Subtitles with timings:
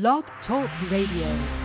[0.00, 1.63] Blog Talk Radio.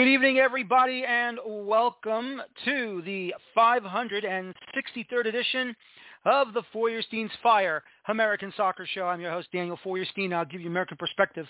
[0.00, 5.76] Good evening, everybody, and welcome to the 563rd edition
[6.24, 9.04] of the Feuerstein's Fire American Soccer Show.
[9.04, 10.32] I'm your host, Daniel Feuerstein.
[10.32, 11.46] I'll give you American perspective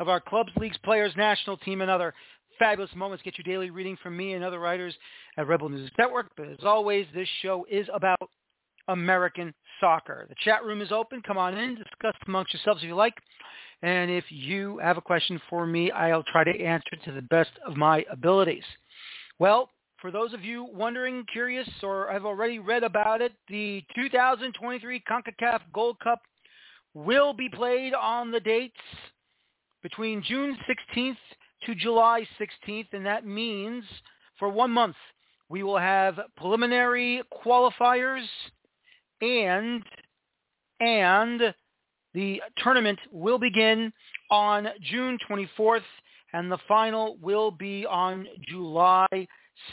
[0.00, 2.12] of our clubs, leagues, players, national team, and other
[2.58, 3.22] fabulous moments.
[3.22, 4.94] Get your daily reading from me and other writers
[5.38, 6.30] at Rebel News Network.
[6.36, 8.28] But as always, this show is about
[8.88, 10.26] American soccer.
[10.28, 11.22] The chat room is open.
[11.22, 13.14] Come on in, discuss amongst yourselves if you like.
[13.82, 17.22] And if you have a question for me, I'll try to answer it to the
[17.22, 18.64] best of my abilities.
[19.38, 25.02] Well, for those of you wondering, curious, or have already read about it, the 2023
[25.08, 26.20] CONCACAF Gold Cup
[26.94, 28.76] will be played on the dates
[29.82, 31.16] between June 16th
[31.66, 33.84] to July 16th, and that means
[34.38, 34.96] for one month
[35.48, 38.26] we will have preliminary qualifiers
[39.20, 39.82] and
[40.80, 41.54] and
[42.14, 43.92] the tournament will begin
[44.30, 45.82] on June 24th,
[46.32, 49.06] and the final will be on July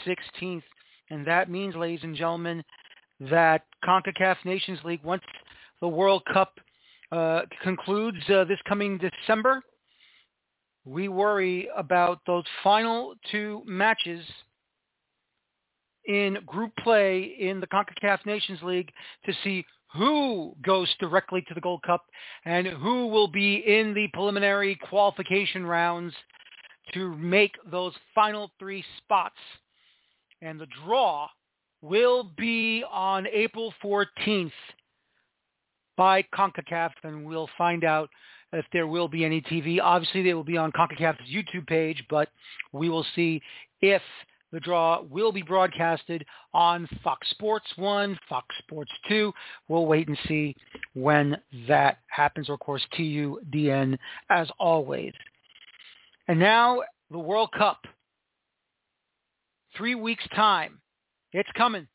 [0.06, 0.62] 16th.
[1.10, 2.62] And that means, ladies and gentlemen,
[3.20, 5.22] that CONCACAF Nations League, once
[5.80, 6.54] the World Cup
[7.12, 9.62] uh, concludes uh, this coming December,
[10.84, 14.24] we worry about those final two matches
[16.06, 18.90] in group play in the CONCACAF Nations League
[19.24, 22.04] to see who goes directly to the Gold Cup
[22.44, 26.14] and who will be in the preliminary qualification rounds
[26.94, 29.36] to make those final three spots.
[30.40, 31.28] And the draw
[31.82, 34.52] will be on April 14th
[35.96, 38.08] by CONCACAF, and we'll find out
[38.52, 39.78] if there will be any TV.
[39.80, 42.28] Obviously, they will be on CONCACAF's YouTube page, but
[42.72, 43.40] we will see
[43.80, 44.02] if
[44.52, 49.32] the draw will be broadcasted on Fox Sports 1, Fox Sports 2.
[49.68, 50.54] We'll wait and see
[50.94, 52.50] when that happens.
[52.50, 53.98] Of course, TUDN
[54.30, 55.14] as always.
[56.28, 57.86] And now the World Cup.
[59.76, 60.78] Three weeks' time.
[61.32, 61.88] It's coming.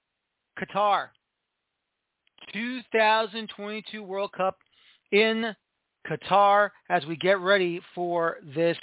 [0.59, 1.09] Qatar.
[2.53, 4.57] 2022 World Cup
[5.11, 5.55] in
[6.09, 8.77] Qatar as we get ready for this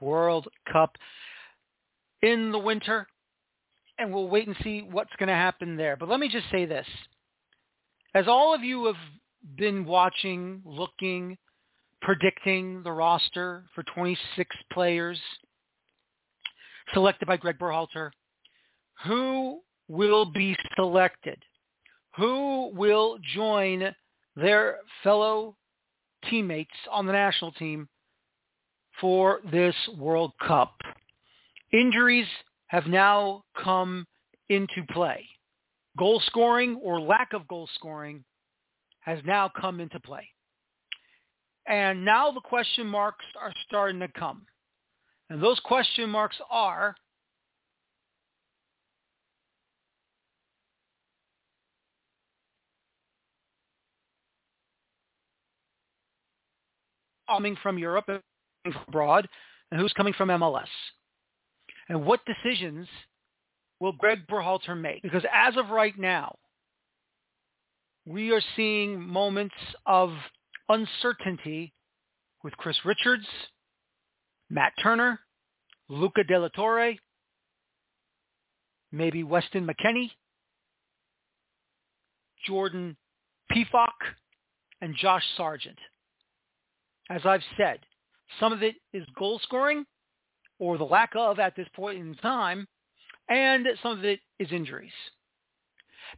[0.00, 0.96] World Cup
[2.22, 3.06] in the winter
[3.98, 5.96] and we'll wait and see what's going to happen there.
[5.96, 6.86] But let me just say this.
[8.14, 8.96] As all of you have
[9.56, 11.38] been watching, looking,
[12.02, 15.18] predicting the roster for 26 players
[16.94, 18.10] selected by Greg Berhalter,
[19.04, 21.38] who will be selected?
[22.16, 23.94] Who will join
[24.34, 25.56] their fellow
[26.30, 27.88] teammates on the national team
[29.00, 30.74] for this World Cup?
[31.72, 32.26] Injuries
[32.68, 34.06] have now come
[34.48, 35.26] into play.
[35.96, 38.24] Goal scoring or lack of goal scoring
[39.00, 40.28] has now come into play.
[41.66, 44.42] And now the question marks are starting to come.
[45.30, 46.94] And those question marks are,
[57.28, 58.20] coming from Europe and
[58.86, 59.28] abroad,
[59.70, 60.66] and who's coming from MLS.
[61.88, 62.88] And what decisions
[63.80, 65.02] will Greg Berhalter make?
[65.02, 66.36] Because as of right now,
[68.06, 69.54] we are seeing moments
[69.84, 70.10] of
[70.68, 71.72] uncertainty
[72.42, 73.26] with Chris Richards,
[74.48, 75.20] Matt Turner,
[75.88, 76.94] Luca De La Torre,
[78.92, 80.10] maybe Weston McKennie,
[82.46, 82.96] Jordan
[83.52, 84.14] Pefok,
[84.80, 85.78] and Josh Sargent.
[87.10, 87.80] As I've said,
[88.40, 89.84] some of it is goal scoring
[90.58, 92.66] or the lack of at this point in time,
[93.28, 94.92] and some of it is injuries.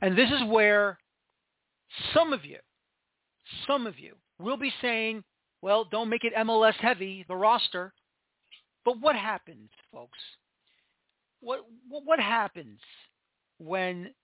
[0.00, 0.98] And this is where
[2.14, 2.58] some of you,
[3.66, 5.24] some of you will be saying,
[5.62, 7.92] well, don't make it MLS heavy, the roster.
[8.84, 10.18] But what happens, folks?
[11.40, 12.80] What, what happens
[13.58, 14.14] when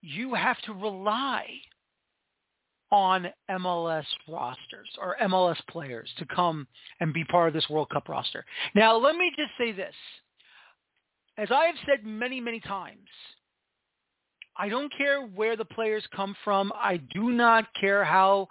[0.00, 1.46] you have to rely
[2.94, 6.64] on MLS rosters or MLS players to come
[7.00, 8.44] and be part of this World Cup roster.
[8.76, 9.94] Now, let me just say this.
[11.36, 13.08] As I have said many, many times,
[14.56, 16.72] I don't care where the players come from.
[16.76, 18.46] I do not care how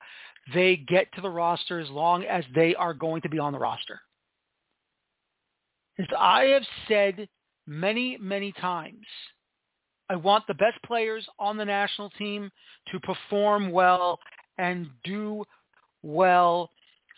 [0.54, 3.60] they get to the roster as long as they are going to be on the
[3.60, 4.02] roster.
[5.98, 7.30] As I have said
[7.66, 9.06] many, many times.
[10.10, 12.52] I want the best players on the national team
[12.92, 14.20] to perform well
[14.58, 15.44] and do
[16.02, 16.70] well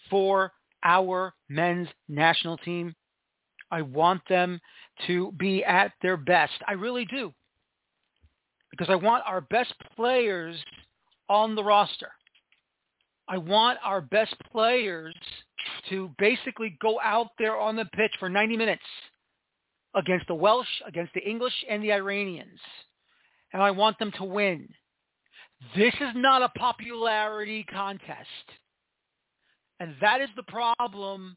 [0.10, 0.52] for
[0.84, 2.96] our men's national team.
[3.72, 4.60] I want them
[5.08, 6.54] to be at their best.
[6.68, 7.34] I really do.
[8.72, 10.58] Because I want our best players
[11.30, 12.12] on the roster.
[13.28, 15.16] I want our best players
[15.90, 18.84] to basically go out there on the pitch for 90 minutes
[19.96, 22.60] against the Welsh, against the English, and the Iranians.
[23.54, 24.70] And I want them to win.
[25.76, 28.28] This is not a popularity contest.
[29.80, 31.36] And that is the problem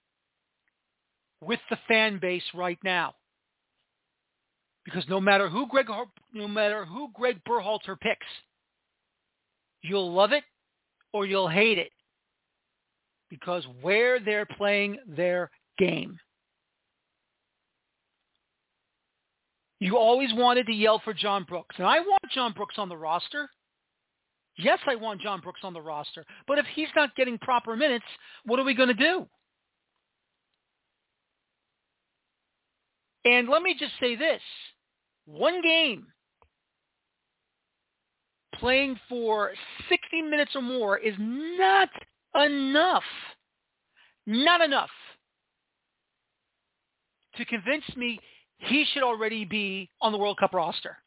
[1.41, 3.15] with the fan base right now.
[4.85, 5.87] Because no matter who Greg,
[6.33, 8.27] no matter who Greg Berhalter picks,
[9.83, 10.45] you'll love it
[11.13, 11.91] or you'll hate it
[13.29, 16.19] because where they're playing their game.
[19.81, 22.97] You always wanted to yell for John Brooks, and I want John Brooks on the
[22.97, 23.49] roster.
[24.59, 26.25] Yes, I want John Brooks on the roster.
[26.49, 28.05] But if he's not getting proper minutes,
[28.45, 29.27] what are we going to do?
[33.25, 34.41] And let me just say this.
[35.27, 36.07] One game
[38.55, 39.53] playing for
[39.89, 41.89] 60 minutes or more is not
[42.35, 43.05] enough.
[44.27, 44.91] Not enough
[47.37, 48.19] to convince me
[48.59, 50.99] he should already be on the World Cup roster.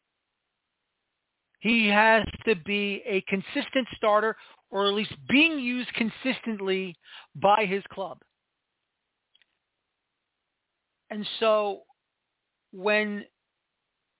[1.61, 4.35] He has to be a consistent starter
[4.71, 6.95] or at least being used consistently
[7.35, 8.17] by his club.
[11.11, 11.81] And so
[12.71, 13.25] when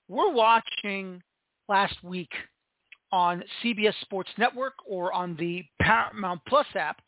[0.08, 1.22] we're watching
[1.68, 2.30] last week
[3.12, 7.02] on CBS Sports Network or on the Paramount Plus app,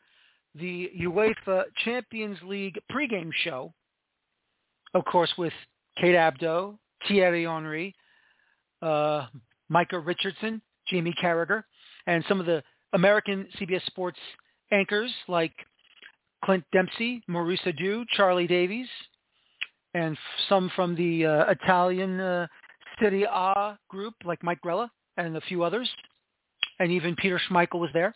[0.55, 3.73] the UEFA Champions League pregame show,
[4.93, 5.53] of course, with
[5.99, 6.77] Kate Abdo,
[7.07, 7.93] Thierry Henry,
[8.81, 9.27] uh,
[9.69, 11.63] Micah Richardson, Jamie Carragher,
[12.07, 12.63] and some of the
[12.93, 14.19] American CBS Sports
[14.71, 15.53] anchors like
[16.43, 18.87] Clint Dempsey, Maurice Edu, Charlie Davies,
[19.93, 20.17] and
[20.49, 22.47] some from the uh, Italian uh,
[23.01, 25.89] A group like Mike Grella and a few others,
[26.79, 28.13] and even Peter Schmeichel was there.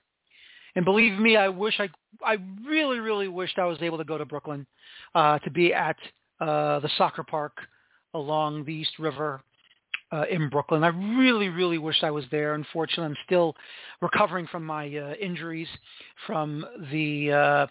[0.76, 1.90] And believe me, I wish I,
[2.24, 4.68] I really, really wished I was able to go to Brooklyn
[5.16, 5.96] uh, to be at
[6.40, 7.58] uh, the soccer park
[8.14, 9.42] along the East River
[10.12, 10.83] uh, in Brooklyn.
[10.83, 12.54] I really, really wish I was there.
[12.54, 13.56] Unfortunately, I'm still
[14.01, 15.68] recovering from my uh, injuries
[16.25, 17.68] from the uh,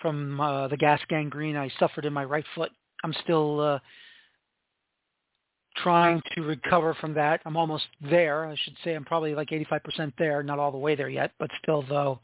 [0.00, 2.70] from uh, the gas gangrene I suffered in my right foot.
[3.02, 3.78] I'm still uh,
[5.76, 7.40] trying to recover from that.
[7.44, 8.46] I'm almost there.
[8.46, 11.50] I should say I'm probably like 85% there, not all the way there yet, but
[11.62, 12.20] still though,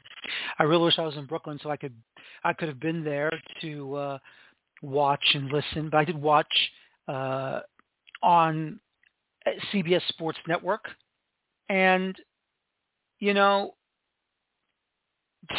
[0.58, 1.94] I really wish I was in Brooklyn so I could
[2.44, 3.30] I could have been there
[3.60, 4.18] to uh,
[4.82, 5.90] watch and listen.
[5.90, 6.52] But I did watch
[7.08, 7.60] uh,
[8.22, 8.80] on
[9.72, 10.84] CBS Sports Network,
[11.68, 12.16] and
[13.18, 13.74] you know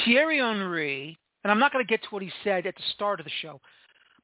[0.05, 3.19] Thierry Henry, and I'm not going to get to what he said at the start
[3.19, 3.59] of the show,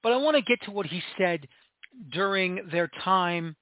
[0.04, 1.48] but I want to get to what he said
[2.12, 3.56] during their time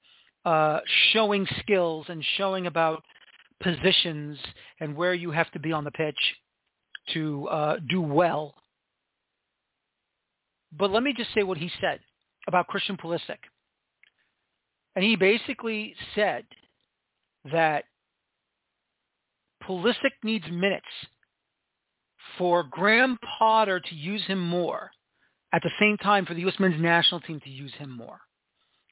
[0.45, 0.79] uh,
[1.11, 3.03] showing skills and showing about
[3.61, 4.37] positions
[4.79, 6.17] and where you have to be on the pitch
[7.13, 8.55] to uh, do well.
[10.77, 11.99] But let me just say what he said
[12.47, 13.39] about Christian Pulisic.
[14.95, 16.45] And he basically said
[17.51, 17.85] that
[19.63, 20.85] Pulisic needs minutes
[22.37, 24.91] for Graham Potter to use him more
[25.53, 26.55] at the same time for the U.S.
[26.59, 28.19] men's national team to use him more.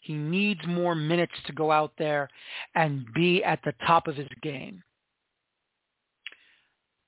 [0.01, 2.29] He needs more minutes to go out there
[2.75, 4.83] and be at the top of his game.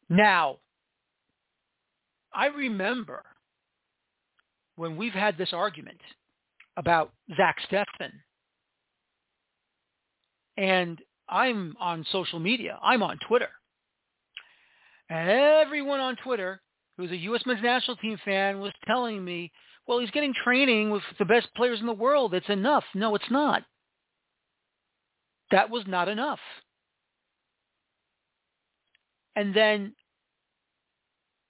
[0.07, 0.57] Now,
[2.33, 3.23] I remember
[4.75, 5.99] when we've had this argument
[6.77, 8.11] about Zach Steffen,
[10.57, 12.77] and I'm on social media.
[12.81, 13.49] I'm on Twitter.
[15.09, 16.61] And everyone on Twitter
[16.97, 17.41] who's a U.S.
[17.45, 19.51] men's national team fan, was telling me,
[19.87, 22.33] well, he's getting training with the best players in the world.
[22.33, 22.83] It's enough.
[22.93, 23.63] No, it's not.
[25.51, 26.39] That was not enough.
[29.35, 29.93] And then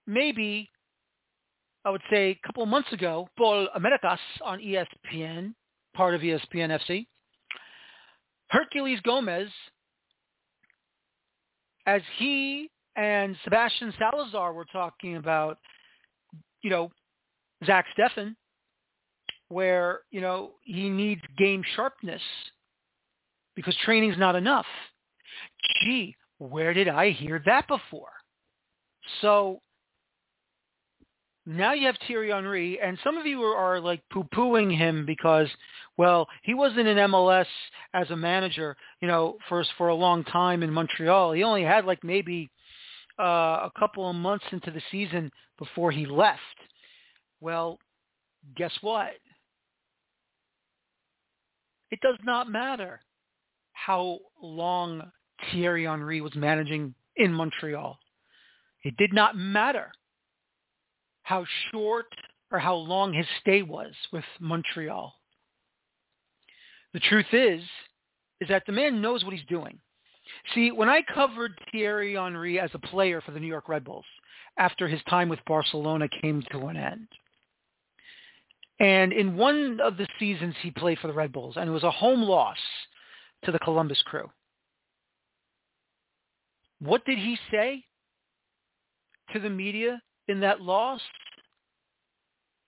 [0.07, 0.69] maybe,
[1.85, 5.53] I would say a couple of months ago, Futbol Americas on ESPN,
[5.93, 7.05] part of ESPN FC,
[8.53, 9.49] Herculez Gomez,
[11.85, 15.57] as he and Sebastian Salazar were talking about,
[16.61, 16.91] you know,
[17.65, 18.35] Zach Steffen,
[19.49, 22.21] where, you know, he needs game sharpness
[23.55, 24.65] because training's not enough.
[25.81, 28.11] Gee, where did I hear that before?
[29.21, 29.59] So
[31.45, 35.47] now you have Thierry Henry, and some of you are, are like poo-pooing him because,
[35.97, 37.45] well, he wasn't in MLS
[37.93, 41.33] as a manager, you know, for for a long time in Montreal.
[41.33, 42.49] He only had like maybe
[43.19, 43.23] uh,
[43.69, 46.39] a couple of months into the season before he left.
[47.41, 47.79] Well,
[48.55, 49.11] guess what?
[51.91, 53.01] It does not matter
[53.73, 55.11] how long
[55.51, 57.99] Thierry Henry was managing in Montreal.
[58.83, 59.91] It did not matter
[61.25, 62.05] how short
[62.51, 65.11] or how long his stay was with Montreal.
[66.93, 67.63] The truth is,
[68.39, 69.79] is that the man knows what he's doing.
[70.53, 74.05] See, when I covered Thierry Henry as a player for the New York Red Bulls
[74.57, 77.07] after his time with Barcelona came to an end,
[78.79, 81.83] and in one of the seasons he played for the Red Bulls, and it was
[81.83, 82.57] a home loss
[83.45, 84.29] to the Columbus Crew.
[86.79, 87.83] What did he say
[89.33, 91.01] to the media in that loss,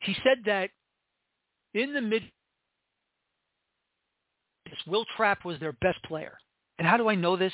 [0.02, 0.70] he said that
[1.74, 2.24] in the mid,
[4.86, 6.38] Will Trapp was their best player.
[6.78, 7.54] And how do I know this?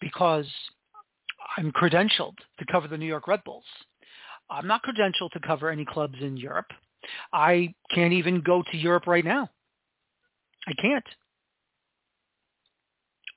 [0.00, 0.46] Because
[1.56, 3.64] I'm credentialed to cover the New York Red Bulls.
[4.50, 6.66] I'm not credentialed to cover any clubs in Europe.
[7.32, 9.48] I can't even go to Europe right now.
[10.66, 11.04] I can't.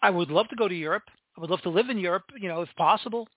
[0.01, 1.03] I would love to go to Europe.
[1.37, 3.27] I would love to live in Europe, you know, if possible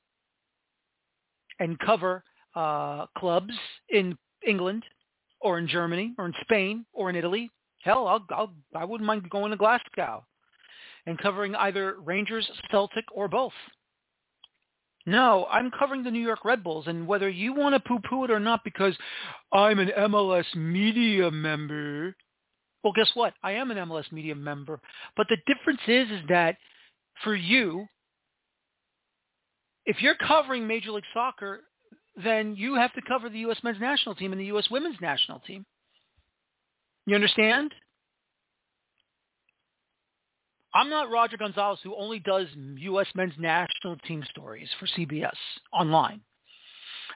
[1.58, 3.52] and cover uh, clubs
[3.90, 4.16] in
[4.46, 4.84] England
[5.40, 7.50] or in Germany or in Spain or in Italy.
[7.82, 10.24] Hell, I'll, I'll, I wouldn't mind going to Glasgow
[11.06, 13.52] and covering either Rangers, Celtic, or both.
[15.04, 18.30] No, I'm covering the New York Red Bulls, and whether you want to poo-poo it
[18.30, 18.96] or not because
[19.52, 22.14] I'm an MLS media member,
[22.84, 23.34] well, guess what?
[23.42, 24.80] I am an MLS media member.
[25.16, 26.56] But the difference is, is that
[27.24, 27.86] for you,
[29.86, 31.60] if you're covering Major League Soccer,
[32.22, 33.58] then you have to cover the U.S.
[33.62, 34.68] men's national team and the U.S.
[34.70, 35.64] women's national team.
[37.06, 37.74] You understand?
[40.74, 43.06] I'm not Roger Gonzalez who only does U.S.
[43.14, 45.32] men's national team stories for CBS
[45.72, 46.20] online.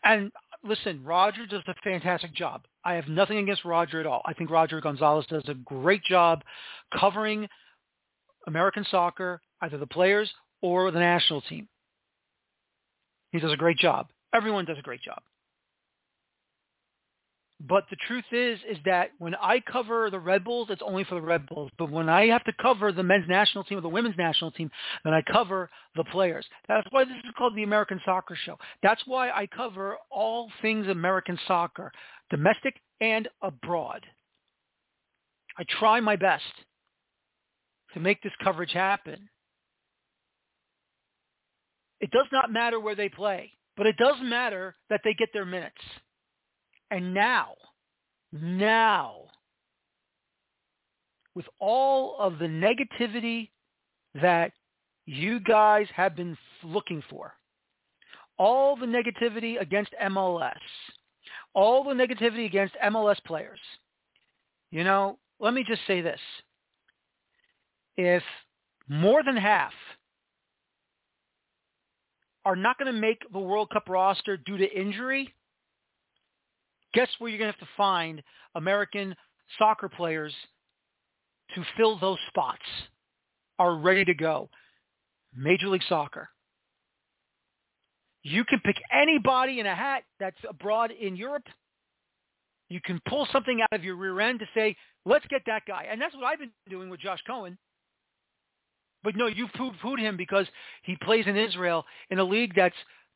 [0.04, 0.30] And
[0.62, 2.64] listen, Roger does a fantastic job.
[2.84, 4.22] I have nothing against Roger at all.
[4.26, 6.42] I think Roger Gonzalez does a great job
[6.98, 7.48] covering
[8.46, 10.30] American soccer, either the players
[10.60, 11.68] or the national team.
[13.36, 14.08] He does a great job.
[14.32, 15.20] Everyone does a great job.
[17.60, 21.16] But the truth is, is that when I cover the Red Bulls, it's only for
[21.16, 21.70] the Red Bulls.
[21.76, 24.70] But when I have to cover the men's national team or the women's national team,
[25.04, 26.46] then I cover the players.
[26.66, 28.56] That's why this is called the American Soccer Show.
[28.82, 31.92] That's why I cover all things American soccer,
[32.30, 34.06] domestic and abroad.
[35.58, 36.44] I try my best
[37.92, 39.28] to make this coverage happen.
[42.06, 45.44] It does not matter where they play, but it does matter that they get their
[45.44, 45.82] minutes.
[46.92, 47.54] And now,
[48.30, 49.22] now,
[51.34, 53.50] with all of the negativity
[54.22, 54.52] that
[55.06, 57.34] you guys have been looking for,
[58.38, 60.54] all the negativity against MLS,
[61.54, 63.58] all the negativity against MLS players,
[64.70, 66.20] you know, let me just say this.
[67.96, 68.22] If
[68.88, 69.72] more than half
[72.46, 75.34] are not going to make the World Cup roster due to injury,
[76.94, 78.22] guess where you're going to have to find
[78.54, 79.16] American
[79.58, 80.32] soccer players
[81.56, 82.62] to fill those spots
[83.58, 84.48] are ready to go.
[85.36, 86.28] Major League Soccer.
[88.22, 91.46] You can pick anybody in a hat that's abroad in Europe.
[92.68, 95.86] You can pull something out of your rear end to say, let's get that guy.
[95.90, 97.58] And that's what I've been doing with Josh Cohen.
[99.06, 100.46] But no, you've poo-pooed him because
[100.82, 102.74] he plays in Israel in a league that's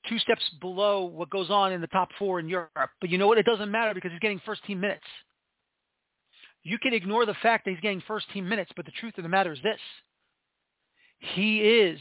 [0.09, 2.91] two steps below what goes on in the top four in Europe.
[3.01, 3.39] But you know what?
[3.39, 5.03] It doesn't matter because he's getting first team minutes.
[6.63, 9.25] You can ignore the fact that he's getting first team minutes, but the truth of
[9.25, 9.81] the matter is this.
[11.19, 11.99] He is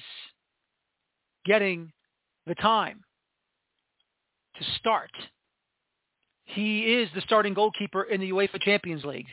[1.48, 1.92] getting
[2.46, 3.04] the time
[4.60, 5.10] to start.
[6.46, 9.30] He is the starting goalkeeper in the UEFA Champions League.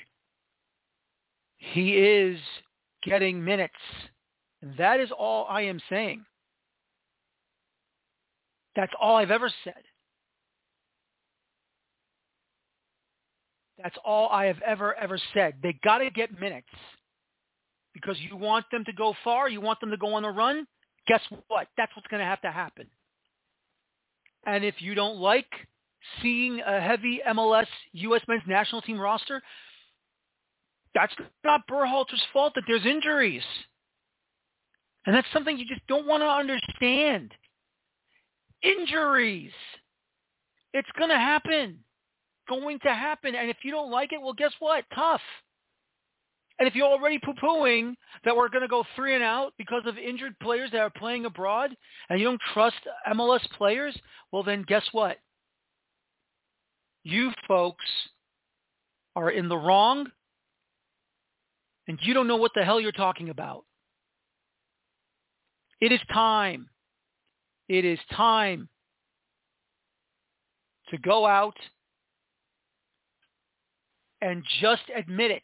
[1.58, 2.38] He is
[3.04, 3.74] getting minutes
[4.78, 6.24] that is all I am saying.
[8.74, 9.82] That's all I've ever said.
[13.82, 15.54] That's all I have ever, ever said.
[15.62, 16.68] They got to get minutes
[17.92, 19.48] because you want them to go far.
[19.48, 20.66] You want them to go on a run.
[21.06, 21.68] Guess what?
[21.76, 22.86] That's what's going to have to happen.
[24.46, 25.46] And if you don't like
[26.22, 28.22] seeing a heavy MLS U.S.
[28.28, 29.42] men's national team roster,
[30.94, 33.42] that's not Berhalter's fault that there's injuries.
[35.06, 37.32] And that's something you just don't want to understand.
[38.62, 39.52] Injuries.
[40.72, 41.78] It's going to happen.
[42.48, 43.34] Going to happen.
[43.34, 44.84] And if you don't like it, well, guess what?
[44.94, 45.20] Tough.
[46.58, 47.94] And if you're already poo-pooing
[48.24, 51.26] that we're going to go three and out because of injured players that are playing
[51.26, 51.76] abroad
[52.08, 52.76] and you don't trust
[53.08, 53.96] MLS players,
[54.32, 55.18] well, then guess what?
[57.04, 57.84] You folks
[59.14, 60.06] are in the wrong
[61.88, 63.64] and you don't know what the hell you're talking about.
[65.80, 66.68] It is time.
[67.68, 68.68] It is time
[70.88, 71.56] to go out
[74.20, 75.42] and just admit it.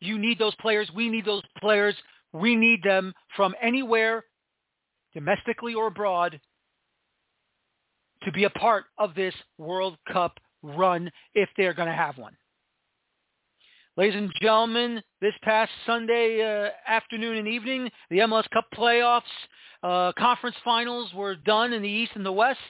[0.00, 0.90] You need those players.
[0.94, 1.94] We need those players.
[2.32, 4.24] We need them from anywhere,
[5.14, 6.40] domestically or abroad,
[8.22, 12.36] to be a part of this World Cup run if they're going to have one.
[13.98, 19.22] Ladies and gentlemen, this past Sunday uh, afternoon and evening, the MLS Cup playoffs,
[19.82, 22.60] uh, conference finals were done in the East and the West.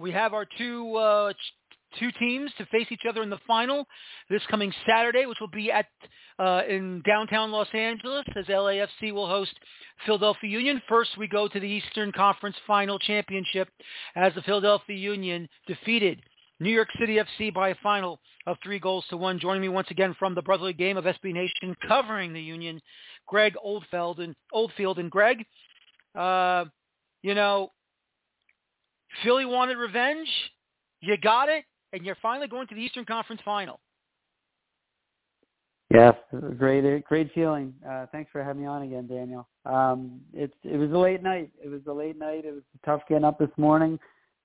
[0.00, 1.32] We have our two uh,
[2.00, 3.86] two teams to face each other in the final
[4.28, 5.86] this coming Saturday, which will be at
[6.40, 9.52] uh, in downtown Los Angeles as LAFC will host
[10.04, 10.82] Philadelphia Union.
[10.88, 13.68] First, we go to the Eastern Conference Final Championship
[14.16, 16.20] as the Philadelphia Union defeated
[16.60, 19.40] New York City FC by a final of three goals to one.
[19.40, 22.80] Joining me once again from the brotherly game of SB Nation covering the Union,
[23.26, 25.44] Greg Oldfield and Oldfield and Greg.
[26.14, 26.66] Uh,
[27.22, 27.72] you know,
[29.22, 30.28] Philly wanted revenge.
[31.00, 33.80] You got it and you're finally going to the Eastern Conference Final.
[35.90, 36.14] Yes,
[36.58, 37.72] great, great feeling.
[37.88, 39.46] Uh, thanks for having me on again, Daniel.
[39.64, 41.50] Um, it's it was a late night.
[41.62, 42.44] It was a late night.
[42.44, 43.98] It was tough getting up this morning,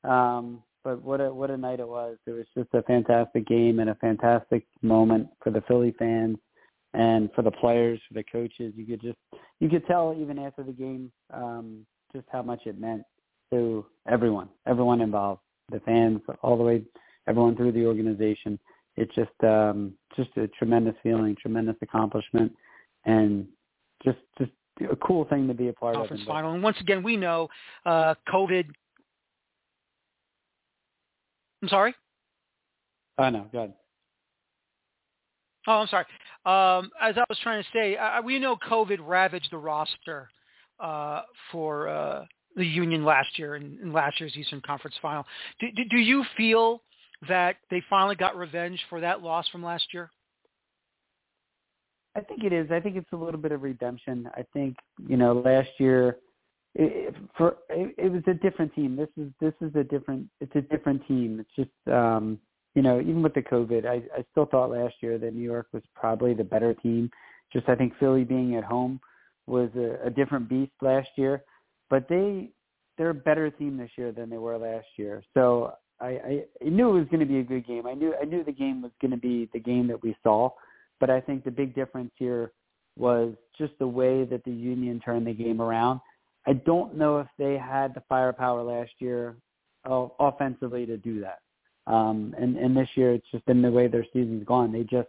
[0.03, 2.17] um, but what a what a night it was.
[2.25, 6.37] It was just a fantastic game and a fantastic moment for the Philly fans
[6.93, 8.73] and for the players, for the coaches.
[8.75, 9.17] You could just
[9.59, 13.03] you could tell even after the game um, just how much it meant
[13.51, 16.83] to everyone, everyone involved, the fans, all the way
[17.27, 18.59] everyone through the organization.
[18.95, 22.51] It's just um, just a tremendous feeling, tremendous accomplishment,
[23.05, 23.47] and
[24.03, 24.51] just just
[24.89, 26.27] a cool thing to be a part Conference of.
[26.27, 27.47] Conference final, and once again, we know
[27.85, 28.65] uh, COVID.
[31.61, 31.95] I'm sorry.
[33.17, 33.73] Oh no, go ahead.
[35.67, 36.05] Oh, I'm sorry.
[36.45, 40.29] Um, as I was trying to say, uh, we know COVID ravaged the roster
[40.79, 45.25] uh, for uh, the Union last year in, in, last year's Eastern Conference Final.
[45.59, 46.81] Do, do, do you feel
[47.27, 50.09] that they finally got revenge for that loss from last year?
[52.15, 52.71] I think it is.
[52.71, 54.29] I think it's a little bit of redemption.
[54.35, 56.17] I think you know last year
[56.75, 58.95] it, for it, was a different team.
[58.95, 60.27] This is this is a different.
[60.39, 61.39] It's a different team.
[61.39, 62.39] It's just um,
[62.75, 65.67] you know even with the COVID, I, I still thought last year that New York
[65.73, 67.09] was probably the better team.
[67.51, 68.99] Just I think Philly being at home
[69.47, 71.43] was a, a different beast last year,
[71.89, 72.51] but they
[72.97, 75.23] they're a better team this year than they were last year.
[75.33, 77.87] So I, I knew it was going to be a good game.
[77.87, 80.49] I knew I knew the game was going to be the game that we saw,
[80.99, 82.51] but I think the big difference here
[82.95, 85.99] was just the way that the Union turned the game around.
[86.47, 89.37] I don't know if they had the firepower last year
[89.89, 91.39] uh, offensively to do that.
[91.87, 94.71] Um, and, and this year, it's just been the way their season's gone.
[94.71, 95.07] They just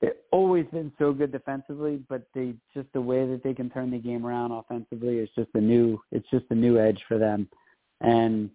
[0.00, 3.90] they've always been so good defensively, but they just the way that they can turn
[3.90, 7.48] the game around offensively is just a new it's just a new edge for them.
[8.00, 8.50] And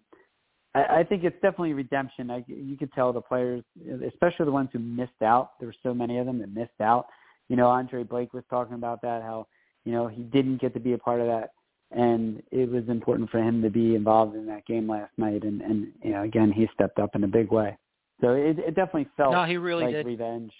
[0.74, 2.30] I, I think it's definitely redemption.
[2.30, 3.64] I, you could tell the players,
[4.06, 5.58] especially the ones who missed out.
[5.58, 7.06] There were so many of them that missed out.
[7.48, 9.46] You know, Andre Blake was talking about that, how
[9.84, 11.50] you know he didn't get to be a part of that,
[11.90, 15.42] and it was important for him to be involved in that game last night.
[15.44, 17.76] And and you know, again, he stepped up in a big way.
[18.20, 20.06] So it, it definitely felt no, he really like did.
[20.06, 20.52] revenge.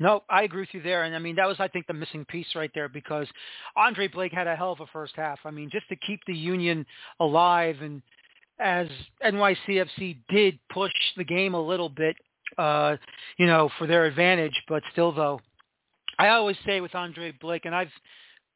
[0.00, 1.02] No, I agree with you there.
[1.02, 3.26] And I mean, that was, I think, the missing piece right there because
[3.76, 5.38] Andre Blake had a hell of a first half.
[5.44, 6.86] I mean, just to keep the Union
[7.20, 8.00] alive and
[8.58, 8.88] as
[9.24, 12.16] NYCFC did push the game a little bit,
[12.58, 12.96] uh,
[13.38, 15.40] you know, for their advantage, but still though,
[16.18, 17.92] I always say with Andre Blake, and I've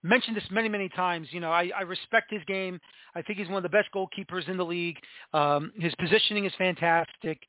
[0.05, 2.79] mentioned this many, many times, you know, I, I respect his game.
[3.15, 4.99] I think he's one of the best goalkeepers in the league.
[5.33, 7.41] Um, his positioning is fantastic.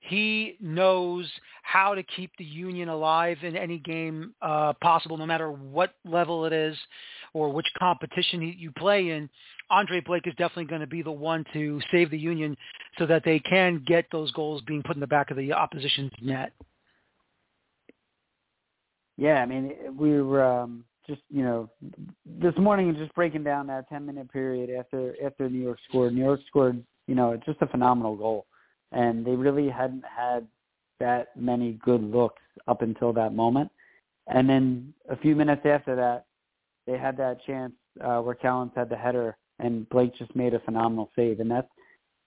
[0.00, 1.30] He knows
[1.62, 6.44] how to keep the Union alive in any game uh, possible, no matter what level
[6.44, 6.76] it is
[7.34, 9.30] or which competition you play in.
[9.70, 12.56] Andre Blake is definitely going to be the one to save the Union
[12.98, 16.10] so that they can get those goals being put in the back of the opposition's
[16.20, 16.52] net.
[19.16, 21.68] Yeah, I mean, we were um, just you know
[22.24, 26.14] this morning just breaking down that 10 minute period after after New York scored.
[26.14, 28.46] New York scored, you know, just a phenomenal goal
[28.92, 30.46] and they really hadn't had
[31.00, 33.70] that many good looks up until that moment.
[34.28, 36.26] And then a few minutes after that,
[36.86, 40.60] they had that chance uh, where Callens had the header, and Blake just made a
[40.60, 41.40] phenomenal save.
[41.40, 41.68] And that's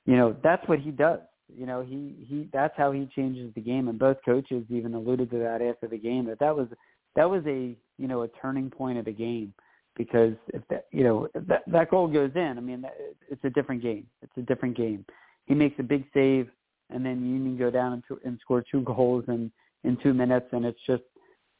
[0.05, 1.19] you know, that's what he does.
[1.47, 5.31] You know, he he that's how he changes the game, and both coaches even alluded
[5.31, 6.67] to that after the game that that was
[7.15, 9.53] that was a you know a turning point of the game
[9.95, 12.95] because if that you know that that goal goes in, I mean that,
[13.29, 14.07] it's a different game.
[14.21, 15.05] It's a different game.
[15.45, 16.49] He makes a big save,
[16.89, 19.51] and then Union go down and, and score two goals in
[19.83, 21.03] in two minutes, and it's just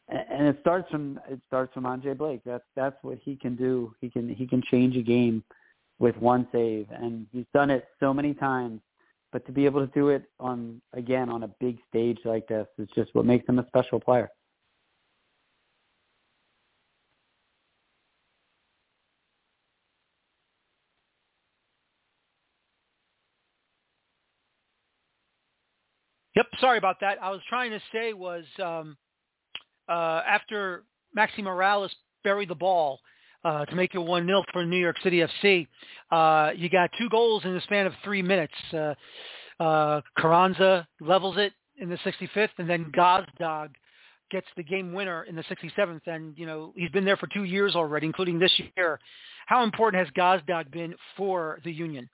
[0.08, 2.42] and it starts from it starts from Andre Blake.
[2.46, 3.94] That's that's what he can do.
[4.02, 5.44] He can he can change a game
[6.00, 8.82] with one save, and he's done it so many times.
[9.32, 12.68] But to be able to do it on again on a big stage like this
[12.78, 14.30] is just what makes him a special player.
[26.36, 27.18] Yep, sorry about that.
[27.22, 28.98] I was trying to say was um,
[29.88, 30.84] uh, after
[31.18, 31.90] Maxi Moralez
[32.24, 33.00] buried the ball
[33.46, 35.68] uh, to make it 1-0 for New York City FC,
[36.12, 38.54] uh, you got two goals in the span of three minutes.
[38.74, 38.94] Uh,
[39.60, 43.70] uh, Carranza levels it in the 65th, and then Gazdag
[44.32, 46.02] gets the game winner in the 67th.
[46.08, 49.00] And, you know, he's been there for two years already, including this year.
[49.46, 52.10] How important has Gazdag been for the Union?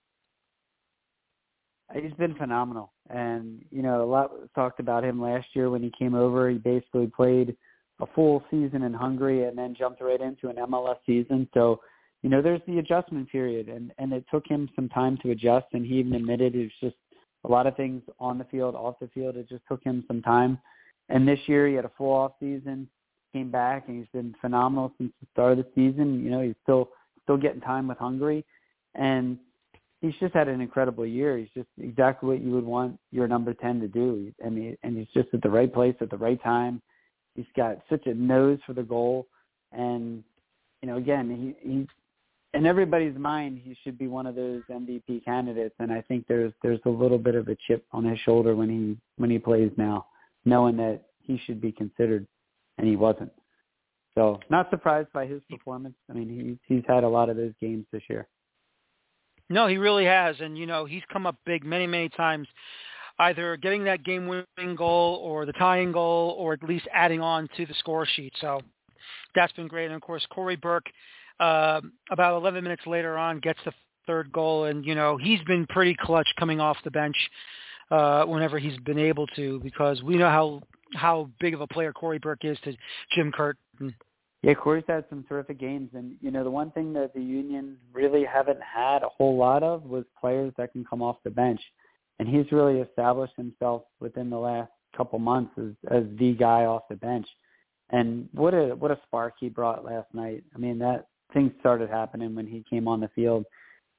[1.94, 5.82] He's been phenomenal, and you know a lot was talked about him last year when
[5.82, 6.48] he came over.
[6.48, 7.56] He basically played
[8.00, 11.48] a full season in Hungary and then jumped right into an MLS season.
[11.54, 11.80] So,
[12.22, 15.66] you know, there's the adjustment period, and and it took him some time to adjust.
[15.72, 16.96] And he even admitted it was just
[17.44, 19.36] a lot of things on the field, off the field.
[19.36, 20.58] It just took him some time.
[21.08, 22.88] And this year he had a full off season,
[23.32, 26.24] came back, and he's been phenomenal since the start of the season.
[26.24, 26.90] You know, he's still
[27.22, 28.44] still getting time with Hungary,
[28.94, 29.38] and
[30.02, 31.38] he's just had an incredible year.
[31.38, 34.30] He's just exactly what you would want your number 10 to do.
[34.44, 36.82] I mean, and he's just at the right place at the right time.
[37.34, 39.26] He's got such a nose for the goal.
[39.70, 40.22] And,
[40.82, 41.86] you know, again, he, he,
[42.52, 45.74] in everybody's mind, he should be one of those MVP candidates.
[45.78, 48.68] And I think there's, there's a little bit of a chip on his shoulder when
[48.68, 50.06] he, when he plays now,
[50.44, 52.26] knowing that he should be considered
[52.76, 53.32] and he wasn't.
[54.14, 55.94] So not surprised by his performance.
[56.10, 58.28] I mean, he's, he's had a lot of those games this year.
[59.52, 62.48] No, he really has, and you know he's come up big many, many times,
[63.18, 67.66] either getting that game-winning goal or the tying goal, or at least adding on to
[67.66, 68.32] the score sheet.
[68.40, 68.60] So
[69.34, 69.86] that's been great.
[69.86, 70.86] And of course, Corey Burke,
[71.38, 73.72] uh, about 11 minutes later on, gets the
[74.06, 77.16] third goal, and you know he's been pretty clutch coming off the bench
[77.90, 80.62] uh, whenever he's been able to, because we know how
[80.94, 82.74] how big of a player Corey Burke is to
[83.14, 83.94] Jim Curtin.
[84.42, 87.76] Yeah, Corey's had some terrific games, and you know the one thing that the Union
[87.92, 91.60] really haven't had a whole lot of was players that can come off the bench,
[92.18, 96.82] and he's really established himself within the last couple months as as the guy off
[96.90, 97.26] the bench.
[97.90, 100.42] And what a what a spark he brought last night.
[100.54, 103.44] I mean that things started happening when he came on the field,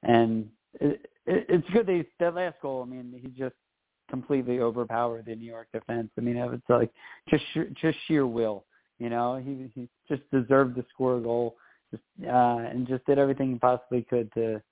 [0.02, 0.46] and
[0.78, 2.82] it, it, it's good that that last goal.
[2.82, 3.54] I mean he just
[4.10, 6.10] completely overpowered the New York defense.
[6.18, 6.90] I mean it was like
[7.30, 7.44] just
[7.80, 8.66] just sheer will
[8.98, 11.56] you know, he he just deserved to score a goal,
[11.90, 14.62] just uh, and just did everything he possibly could to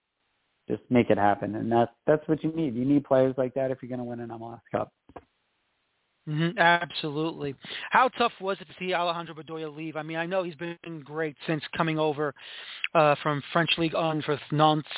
[0.68, 1.56] just make it happen.
[1.56, 2.74] And that's that's what you need.
[2.74, 4.92] You need players like that if you're going to win an MLS Cup.
[6.28, 7.54] Mm-hmm, absolutely.
[7.90, 9.96] How tough was it to see Alejandro Bedoya leave?
[9.96, 12.32] I mean, I know he's been great since coming over
[12.94, 14.88] uh, from French League on for Nantes,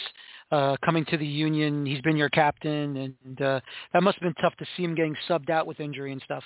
[0.53, 1.87] uh, coming to the Union.
[1.87, 3.61] He's been your captain, and uh,
[3.95, 6.45] that must have been tough to see him getting subbed out with injury and stuff.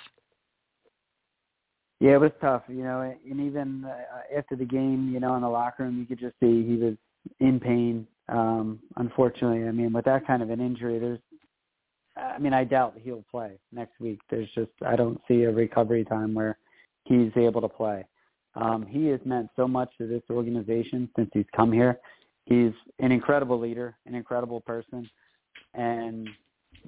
[2.00, 5.42] Yeah, it was tough, you know, and even uh, after the game, you know, in
[5.42, 6.94] the locker room, you could just see he was
[7.40, 8.06] in pain.
[8.28, 11.18] Um, unfortunately, I mean, with that kind of an injury, there's,
[12.16, 14.20] I mean, I doubt he'll play next week.
[14.30, 16.58] There's just, I don't see a recovery time where
[17.04, 18.04] he's able to play.
[18.54, 21.98] Um, he has meant so much to this organization since he's come here.
[22.44, 25.08] He's an incredible leader, an incredible person,
[25.74, 26.28] and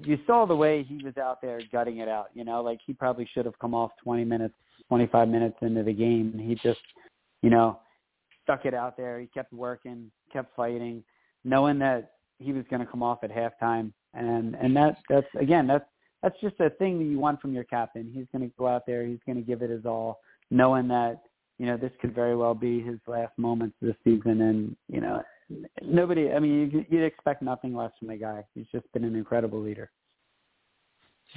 [0.03, 2.29] you saw the way he was out there gutting it out.
[2.33, 4.55] You know, like he probably should have come off 20 minutes
[4.91, 6.31] 25 minutes into the game.
[6.33, 6.81] And he just,
[7.41, 7.79] you know,
[8.43, 9.21] stuck it out there.
[9.21, 11.01] He kept working, kept fighting,
[11.45, 13.93] knowing that he was going to come off at halftime.
[14.13, 15.85] And and that that's again that's
[16.21, 18.11] that's just a thing that you want from your captain.
[18.13, 19.05] He's going to go out there.
[19.05, 21.21] He's going to give it his all, knowing that
[21.57, 24.41] you know this could very well be his last moments this season.
[24.41, 25.23] And you know,
[25.81, 26.33] nobody.
[26.33, 28.43] I mean, you'd expect nothing less from the guy.
[28.53, 29.89] He's just been an incredible leader.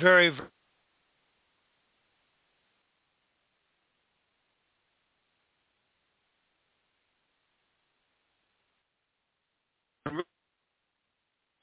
[0.00, 0.36] Very,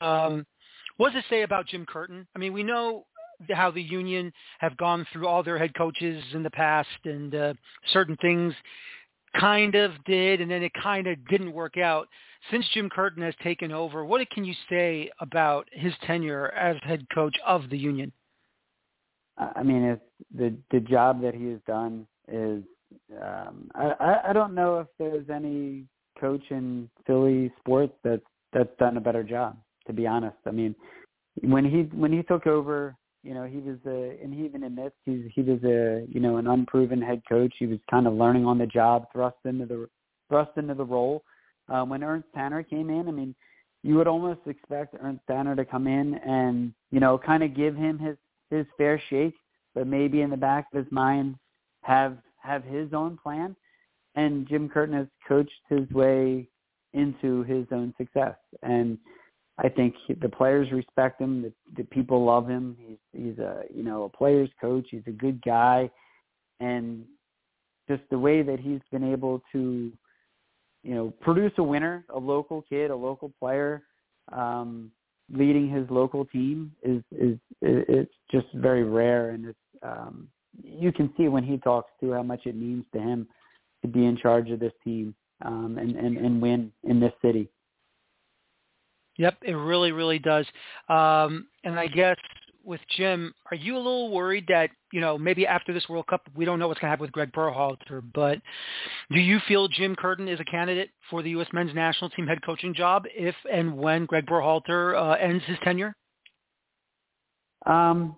[0.02, 0.46] Um,
[0.98, 2.28] what does it say about Jim Curtin?
[2.36, 3.06] I mean, we know
[3.50, 7.54] how the union have gone through all their head coaches in the past, and uh,
[7.92, 8.54] certain things
[9.40, 12.08] kind of did, and then it kind of didn't work out.
[12.50, 17.06] since Jim Curtin has taken over, what can you say about his tenure as head
[17.14, 18.12] coach of the Union?
[19.38, 20.00] I mean,
[20.36, 22.64] the the job that he has done is.
[23.22, 25.86] Um, I I don't know if there's any
[26.20, 28.22] coach in Philly sports that's
[28.54, 29.58] that's done a better job.
[29.92, 30.74] To be honest, I mean,
[31.42, 34.96] when he when he took over, you know, he was a, and he even admits
[35.04, 37.54] he's he was a you know an unproven head coach.
[37.60, 39.90] He was kind of learning on the job, thrust into the
[40.30, 41.26] thrust into the role.
[41.68, 43.36] Um, when Ernst Tanner came in, I mean,
[43.84, 47.76] you would almost expect Ernst Tanner to come in and you know kind of give
[47.76, 48.16] him his
[48.50, 49.36] his fair shake,
[49.76, 51.36] but maybe in the back of his mind
[51.82, 53.58] have have his own plan.
[54.16, 56.48] And Jim Curtin has coached his way
[56.94, 58.98] into his own success, and
[59.64, 61.44] I think the players respect him.
[61.44, 62.76] The, the people love him.
[62.80, 64.88] He's he's a you know a player's coach.
[64.90, 65.90] He's a good guy,
[66.60, 67.06] and
[67.88, 69.92] just the way that he's been able to
[70.84, 73.84] you know produce a winner, a local kid, a local player,
[74.32, 74.92] um,
[75.32, 80.28] leading his local team is is it's just very rare, and it's um,
[80.64, 83.28] you can see when he talks to how much it means to him
[83.84, 85.14] to be in charge of this team
[85.46, 87.48] um, and, and and win in this city.
[89.18, 90.46] Yep, it really, really does.
[90.90, 92.18] Um, and I guess
[92.64, 96.22] with Jim, are you a little worried that you know maybe after this World Cup
[96.36, 98.40] we don't know what's going to happen with Greg Berhalter, but
[99.12, 101.48] do you feel Jim Curtin is a candidate for the U.S.
[101.54, 105.96] Men's National Team head coaching job if and when Greg Berhalter uh, ends his tenure?
[107.66, 108.16] Um,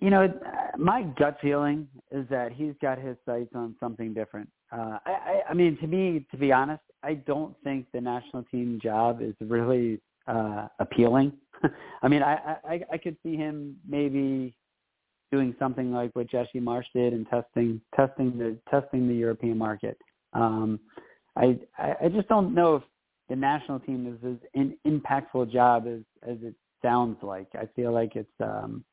[0.00, 0.32] you know,
[0.76, 4.48] my gut feeling is that he's got his sights on something different.
[4.72, 8.42] Uh, I, I, I mean, to me, to be honest, I don't think the national
[8.44, 11.32] team job is really uh, appealing.
[12.02, 14.54] I mean, I, I I could see him maybe
[15.30, 19.98] doing something like what Jesse Marsch did and testing testing the testing the European market.
[20.32, 20.80] Um,
[21.36, 22.82] I I just don't know if
[23.28, 27.48] the national team is as an impactful job as as it sounds like.
[27.54, 28.84] I feel like it's um,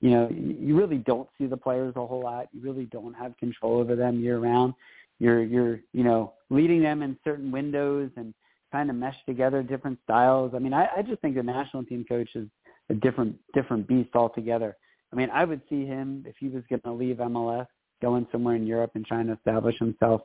[0.00, 2.48] you know you really don't see the players a whole lot.
[2.52, 4.74] You really don't have control over them year round.
[5.20, 8.34] You're you're you know leading them in certain windows and
[8.72, 10.52] trying to mesh together different styles.
[10.54, 12.48] I mean, I, I just think the national team coach is
[12.88, 14.76] a different different beast altogether.
[15.12, 17.66] I mean, I would see him if he was going to leave MLS,
[18.00, 20.22] going somewhere in Europe and trying to establish himself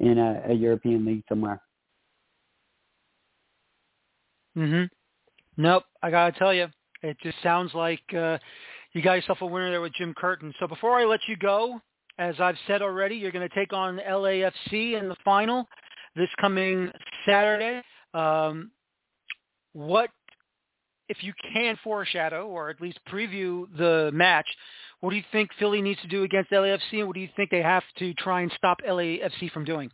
[0.00, 1.60] in a, a European league somewhere.
[4.56, 4.88] Mhm.
[5.56, 5.84] Nope.
[6.02, 6.68] I gotta tell you,
[7.02, 8.38] it just sounds like uh,
[8.92, 10.52] you got yourself a winner there with Jim Curtin.
[10.58, 11.80] So before I let you go,
[12.18, 15.68] as I've said already, you're going to take on LAFC in the final
[16.14, 16.90] this coming
[17.26, 17.82] Saturday.
[18.14, 18.70] Um,
[19.74, 20.10] what,
[21.08, 24.46] if you can foreshadow or at least preview the match,
[25.00, 27.50] what do you think Philly needs to do against LAFC, and what do you think
[27.50, 29.90] they have to try and stop LAFC from doing?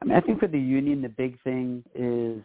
[0.00, 2.42] I mean, I think for the Union, the big thing is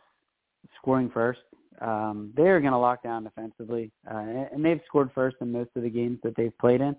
[0.81, 1.39] scoring first.
[1.79, 4.17] Um, they're going to lock down defensively, uh,
[4.51, 6.95] and they've scored first in most of the games that they've played in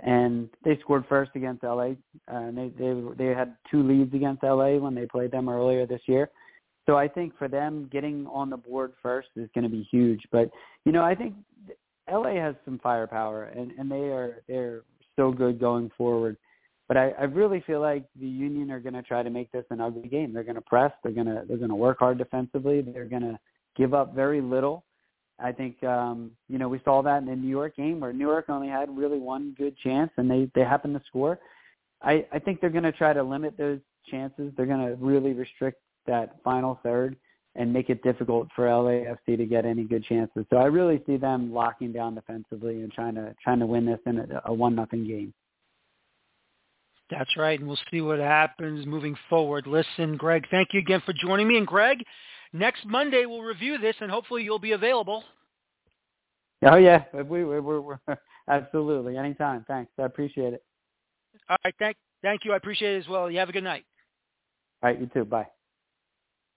[0.00, 1.92] and they scored first against LA.
[2.28, 6.02] Uh, they they they had two leads against LA when they played them earlier this
[6.06, 6.30] year.
[6.86, 10.22] So I think for them getting on the board first is going to be huge.
[10.30, 10.50] But
[10.84, 11.34] you know I think
[12.10, 14.82] LA has some firepower and and they are they're
[15.16, 16.36] so good going forward.
[16.86, 19.66] But I, I really feel like the Union are going to try to make this
[19.70, 20.32] an ugly game.
[20.32, 20.92] They're going to press.
[21.02, 22.80] They're going to they're going to work hard defensively.
[22.80, 23.38] They're going to
[23.76, 24.84] give up very little
[25.40, 28.26] I think um, you know we saw that in the New York game where New
[28.26, 31.38] York only had really one good chance and they they happened to score.
[32.02, 34.52] I I think they're going to try to limit those chances.
[34.56, 37.16] They're going to really restrict that final third
[37.54, 40.44] and make it difficult for LAFC to get any good chances.
[40.50, 43.98] So I really see them locking down defensively and trying to trying to win this
[44.06, 45.34] in a, a one nothing game.
[47.10, 49.66] That's right, and we'll see what happens moving forward.
[49.66, 51.56] Listen, Greg, thank you again for joining me.
[51.56, 52.04] And Greg,
[52.52, 55.24] next Monday we'll review this, and hopefully you'll be available.
[56.64, 57.98] Oh yeah, we, we, we're, we're
[58.48, 59.64] absolutely anytime.
[59.68, 60.62] Thanks, I appreciate it.
[61.48, 62.52] All right, thank thank you.
[62.52, 63.30] I appreciate it as well.
[63.30, 63.84] You have a good night.
[64.82, 65.24] All right, you too.
[65.24, 65.46] Bye.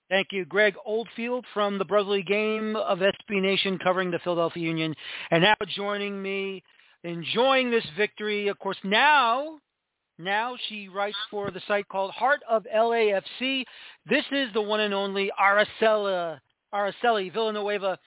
[0.09, 4.93] Thank you, Greg Oldfield from the Brotherly Game of SB Nation covering the Philadelphia Union.
[5.31, 6.63] And now joining me,
[7.05, 8.49] enjoying this victory.
[8.49, 9.59] Of course, now
[10.23, 13.63] now she writes for the site called Heart of LAFC.
[14.09, 16.39] This is the one and only Araceli,
[16.73, 17.97] Araceli Villanueva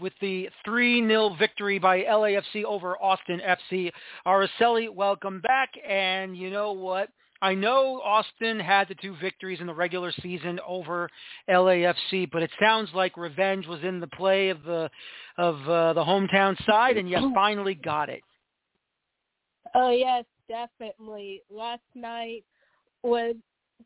[0.00, 3.92] with the 3-0 victory by LAFC over Austin FC.
[4.26, 5.70] Araceli, welcome back.
[5.86, 7.08] And you know what?
[7.42, 11.08] I know Austin had the two victories in the regular season over
[11.48, 14.90] LAFC, but it sounds like revenge was in the play of the
[15.36, 18.22] of uh, the hometown side, and you finally got it.
[19.74, 21.42] Oh yes, definitely.
[21.50, 22.44] Last night
[23.02, 23.34] was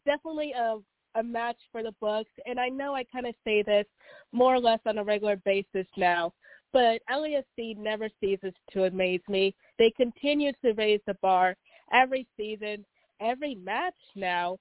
[0.04, 0.78] definitely a
[1.16, 2.30] a match for the books.
[2.46, 3.86] And I know I kind of say this
[4.32, 6.32] more or less on a regular basis now,
[6.72, 9.54] but LAFC never ceases to amaze me.
[9.78, 11.56] They continue to raise the bar
[11.92, 12.84] every season,
[13.20, 14.58] every match now.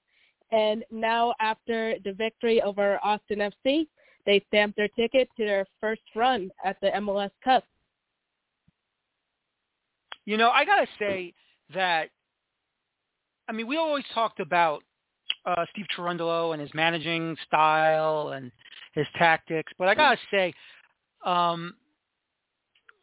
[0.52, 3.86] And now after the victory over Austin FC,
[4.26, 7.64] they stamped their ticket to their first run at the MLS Cup.
[10.26, 11.32] You know, I got to say
[11.74, 12.10] that,
[13.48, 14.82] I mean, we always talked about
[15.46, 18.52] uh, Steve Cherundolo and his managing style and
[18.94, 20.52] his tactics, but I got to say,
[21.24, 21.74] um,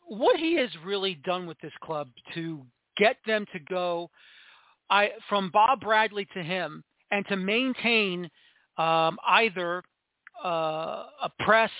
[0.07, 2.65] what he has really done with this club to
[2.97, 4.09] get them to go
[4.89, 8.29] I from Bob Bradley to him and to maintain
[8.77, 9.83] um, either
[10.43, 11.71] uh, a press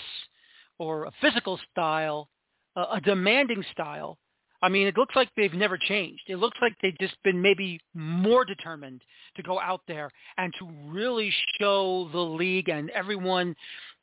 [0.80, 2.30] or a physical style,
[2.76, 4.17] a demanding style.
[4.61, 6.23] I mean, it looks like they've never changed.
[6.27, 9.03] It looks like they've just been maybe more determined
[9.35, 13.55] to go out there and to really show the league and everyone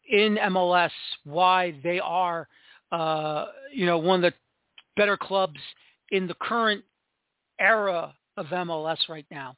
[0.09, 0.91] in MLS
[1.25, 2.49] why they are,
[2.93, 4.39] uh, you know, one of the
[4.97, 5.59] better clubs
[6.11, 6.85] in the current
[7.59, 9.57] era of MLS right now.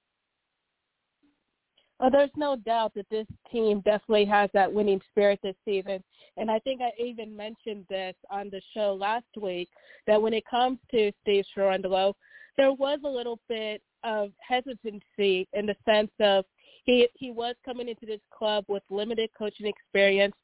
[1.98, 6.02] Well, there's no doubt that this team definitely has that winning spirit this season.
[6.37, 9.68] And I think I even mentioned this on the show last week
[10.06, 12.12] that when it comes to Steve Cherundolo,
[12.59, 16.44] there was a little bit of hesitancy in the sense of
[16.85, 20.35] he he was coming into this club with limited coaching experience,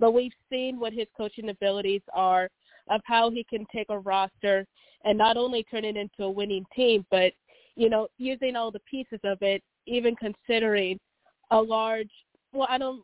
[0.00, 2.48] but we've seen what his coaching abilities are
[2.90, 4.66] of how he can take a roster
[5.04, 7.32] and not only turn it into a winning team, but
[7.76, 10.98] you know, using all the pieces of it, even considering
[11.50, 12.10] a large,
[12.52, 13.02] well, I don't,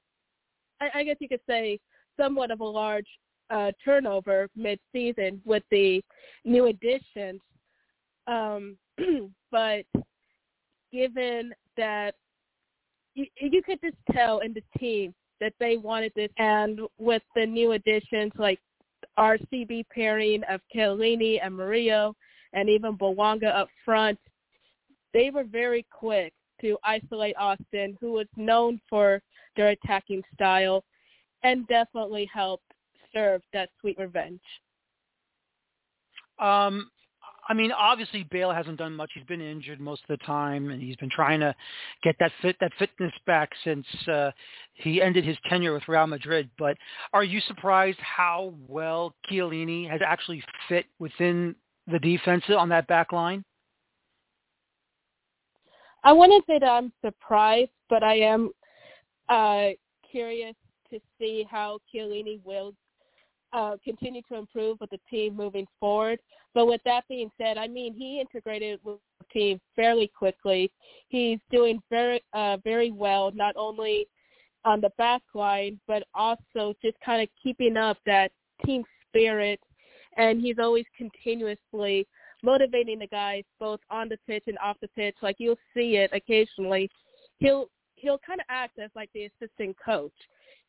[0.81, 1.79] I, I guess you could say
[2.19, 3.07] somewhat of a large
[3.51, 6.03] uh, turnover mid-season with the
[6.45, 7.41] new additions.
[8.27, 8.77] Um,
[9.51, 9.85] but
[10.93, 12.15] given that
[13.15, 17.47] you, you could just tell in the team that they wanted this, and with the
[17.47, 18.59] new additions like
[19.19, 22.15] RCB pairing of Chiellini and Murillo,
[22.53, 24.19] and even Bouanga up front,
[25.15, 29.23] they were very quick to isolate Austin, who was known for
[29.57, 30.85] their attacking style,
[31.43, 32.73] and definitely helped
[33.15, 34.41] serve that sweet revenge.
[36.39, 36.91] Um,
[37.49, 39.11] I mean, obviously Bale hasn't done much.
[39.15, 41.55] He's been injured most of the time, and he's been trying to
[42.05, 44.31] get that fit that fitness back since uh,
[44.75, 46.51] he ended his tenure with Real Madrid.
[46.59, 46.77] But
[47.15, 51.55] are you surprised how well Chiellini has actually fit within
[51.91, 53.45] the defense on that back line?
[56.05, 58.51] I wouldn't say that I'm surprised, but I am
[59.29, 59.69] uh,
[60.11, 60.55] curious
[60.91, 62.73] to see how Chiellini will
[63.53, 66.19] uh, continue to improve with the team moving forward.
[66.55, 70.71] But with that being said, I mean he integrated with the team fairly quickly.
[71.09, 74.07] He's doing very uh, very well, not only
[74.65, 78.33] on the back line, but also just kind of keeping up that
[78.65, 79.61] team spirit.
[80.17, 82.07] And he's always continuously
[82.43, 85.17] motivating the guys both on the pitch and off the pitch.
[85.23, 86.91] Like you'll see it occasionally.
[87.39, 90.13] He'll he'll kind of act as like the assistant coach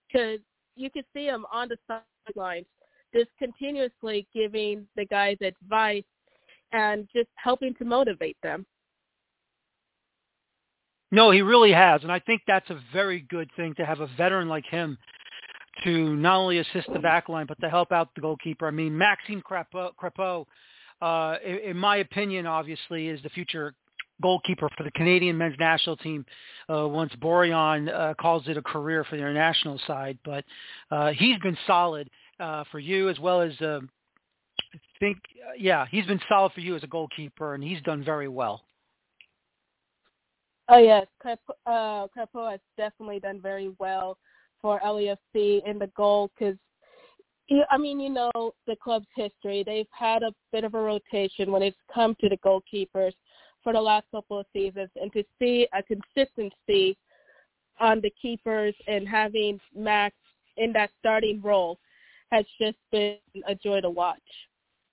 [0.08, 0.40] because
[0.76, 1.78] you can see him on the
[2.28, 2.66] sidelines
[3.14, 6.04] just continuously giving the guys advice
[6.72, 8.66] and just helping to motivate them.
[11.12, 14.08] No, he really has, and I think that's a very good thing to have a
[14.16, 14.98] veteran like him
[15.84, 18.68] to not only assist the back line but to help out the goalkeeper.
[18.68, 20.46] I mean, Maxime Crepeau
[21.02, 23.74] uh, in, in my opinion, obviously, is the future
[24.22, 26.26] goalkeeper for the Canadian men's national team
[26.70, 30.18] uh, once Borjan uh, calls it a career for the international side.
[30.26, 30.44] But
[30.92, 32.10] uh, he's been solid
[32.40, 33.80] uh, for you as well as uh,
[34.74, 38.04] I think, uh, yeah, he's been solid for you as a goalkeeper, and he's done
[38.04, 38.64] very well.
[40.68, 44.18] Oh yes, uh, Crepeau has definitely done very well
[44.62, 46.58] for LAFC in the goal because
[47.72, 48.32] I mean, you know,
[48.68, 49.64] the club's history.
[49.66, 53.14] They've had a bit of a rotation when it's come to the goalkeepers
[53.64, 56.98] for the last couple of seasons, and to see a consistency
[57.80, 60.16] on the keepers and having Max
[60.58, 61.80] in that starting role
[62.32, 64.20] has just been a joy to watch.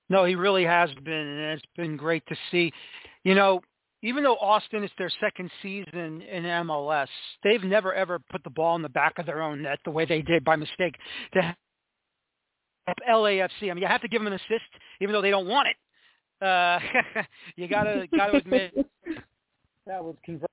[0.09, 2.73] No, he really has been, and it's been great to see.
[3.25, 3.61] You know,
[4.03, 7.09] even though Austin is their second season in MLS,
[7.43, 10.05] they've never ever put the ball in the back of their own net the way
[10.05, 10.95] they did by mistake
[11.35, 11.57] to
[13.09, 13.63] LAFC.
[13.63, 14.71] I mean, you have to give them an assist,
[15.01, 15.77] even though they don't want it.
[16.45, 16.79] Uh,
[17.57, 18.75] you gotta gotta admit
[19.87, 20.51] that was convert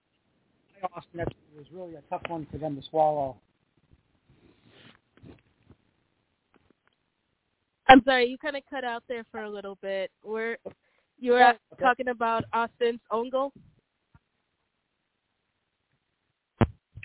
[0.96, 1.18] Austin.
[1.18, 3.38] That was really a tough one for them to swallow.
[7.88, 10.10] I'm sorry, you kind of cut out there for a little bit.
[10.22, 10.58] Where
[11.20, 11.58] you were okay.
[11.80, 13.52] talking about Austin's own goal.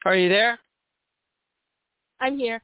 [0.04, 0.58] Are you there?
[2.20, 2.62] I'm here.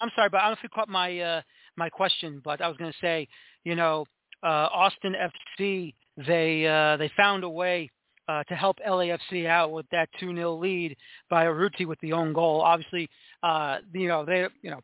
[0.00, 1.42] I'm sorry, but I you caught my uh,
[1.76, 3.28] my question, but I was going to say,
[3.64, 4.06] you know,
[4.42, 5.14] uh, Austin
[5.60, 7.90] FC they uh, they found a way
[8.28, 10.96] uh, to help LAFC out with that 2-0 lead
[11.28, 12.60] by Urruti with the own goal.
[12.60, 13.08] Obviously,
[13.42, 14.80] uh, you know they you know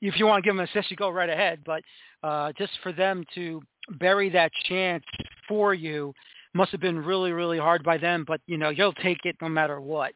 [0.00, 1.60] if you want to give them an assist, you go right ahead.
[1.64, 1.82] But
[2.22, 3.62] uh, just for them to
[3.98, 5.04] bury that chance
[5.48, 6.12] for you
[6.54, 8.24] must have been really really hard by them.
[8.26, 10.12] But you know you'll take it no matter what.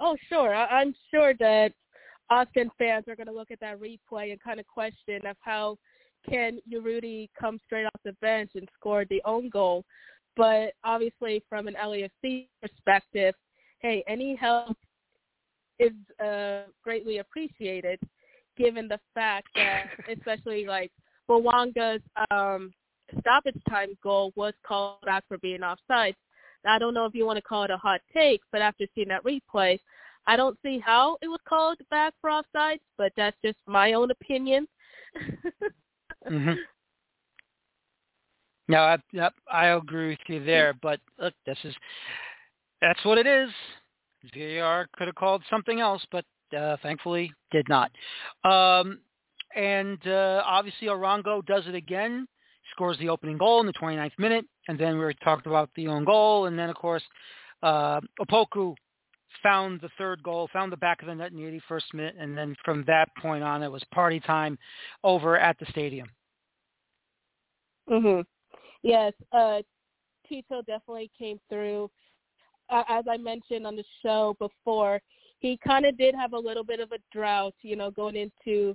[0.00, 0.54] Oh, sure.
[0.54, 1.72] I'm sure that
[2.30, 5.76] Austin fans are going to look at that replay and kind of question of how
[6.28, 9.84] can Urruti come straight off the bench and score the own goal.
[10.36, 13.34] But obviously, from an LAFC perspective,
[13.80, 14.76] hey, any help
[15.78, 15.92] is
[16.24, 18.00] uh, greatly appreciated,
[18.56, 20.90] given the fact that, especially like
[21.28, 22.72] Bouanga's um,
[23.20, 26.16] stoppage time goal was called back for being offside.
[26.66, 29.08] I don't know if you want to call it a hot take, but after seeing
[29.08, 29.78] that replay,
[30.26, 34.10] I don't see how it was called back for offside, but that's just my own
[34.10, 34.66] opinion.
[36.30, 36.52] mm-hmm.
[38.66, 40.74] No, I, yep, I agree with you there.
[40.80, 41.74] But look, this is
[42.80, 43.50] that's what it is.
[44.34, 46.24] VAR could have called something else, but
[46.56, 47.90] uh, thankfully did not.
[48.44, 49.00] Um,
[49.54, 52.26] and uh, obviously, Arango does it again,
[52.72, 56.04] scores the opening goal in the 29th minute, and then we talked about the own
[56.04, 57.02] goal, and then of course,
[57.62, 58.74] uh, Opoku
[59.42, 62.36] found the third goal, found the back of the net in the 81st minute, and
[62.36, 64.58] then from that point on, it was party time
[65.02, 66.08] over at the stadium.
[67.88, 68.24] Mhm.
[68.82, 69.62] Yes, uh,
[70.30, 71.90] Chicho definitely came through.
[72.70, 75.00] Uh, as I mentioned on the show before,
[75.40, 78.74] he kind of did have a little bit of a drought, you know, going into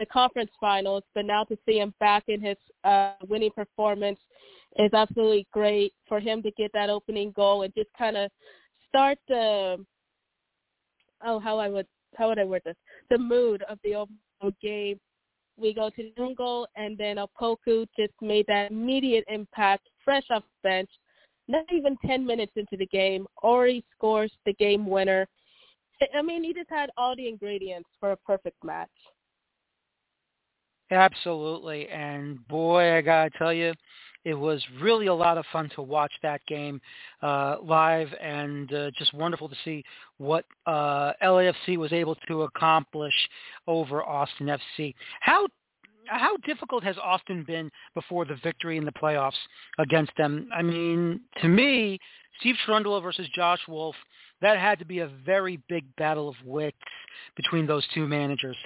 [0.00, 1.04] the conference finals.
[1.14, 4.18] But now to see him back in his uh, winning performance
[4.76, 8.30] is absolutely great for him to get that opening goal and just kind of
[8.92, 9.84] start the
[11.24, 11.86] oh how I would
[12.16, 12.76] how would I word this
[13.10, 15.00] the mood of the overall game.
[15.58, 20.68] We go to goal and then Opoku just made that immediate impact, fresh off the
[20.68, 20.90] bench.
[21.48, 25.26] Not even ten minutes into the game, Ori scores the game winner.
[26.14, 28.90] I mean, he just had all the ingredients for a perfect match.
[30.90, 33.72] Absolutely, and boy, I gotta tell you,
[34.24, 36.80] it was really a lot of fun to watch that game
[37.22, 39.82] uh, live, and uh, just wonderful to see
[40.18, 43.14] what uh, LAFC was able to accomplish
[43.66, 44.46] over Austin
[44.78, 44.94] FC.
[45.20, 45.46] How
[46.06, 49.38] how difficult has Austin been before the victory in the playoffs
[49.78, 50.48] against them?
[50.54, 51.98] I mean, to me,
[52.40, 53.94] Steve Cherundolo versus Josh Wolff,
[54.40, 56.76] that had to be a very big battle of wits
[57.36, 58.56] between those two managers.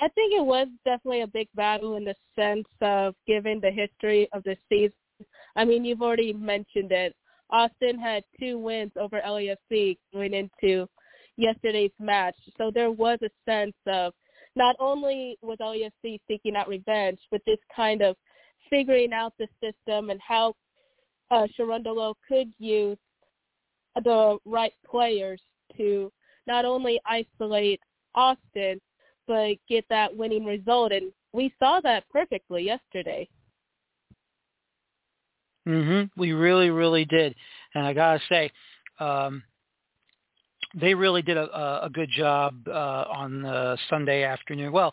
[0.00, 4.28] I think it was definitely a big battle in the sense of given the history
[4.32, 4.94] of the season.
[5.56, 7.14] I mean, you've already mentioned it.
[7.50, 10.88] Austin had two wins over LAFC going into
[11.36, 12.36] yesterday's match.
[12.56, 14.14] So there was a sense of
[14.56, 18.16] not only was LAFC seeking out revenge, but this kind of
[18.70, 20.54] figuring out the system and how
[21.30, 22.98] uh, Cherundolo could use
[24.04, 25.40] the right players
[25.76, 26.10] to
[26.46, 27.80] not only isolate
[28.14, 28.80] Austin,
[29.30, 30.90] but get that winning result.
[30.90, 33.28] And we saw that perfectly yesterday.
[35.68, 36.10] Mhm.
[36.16, 37.36] We really, really did,
[37.74, 38.50] and I gotta say,
[38.98, 39.44] um,
[40.74, 44.72] they really did a, a good job uh, on uh, Sunday afternoon.
[44.72, 44.92] Well,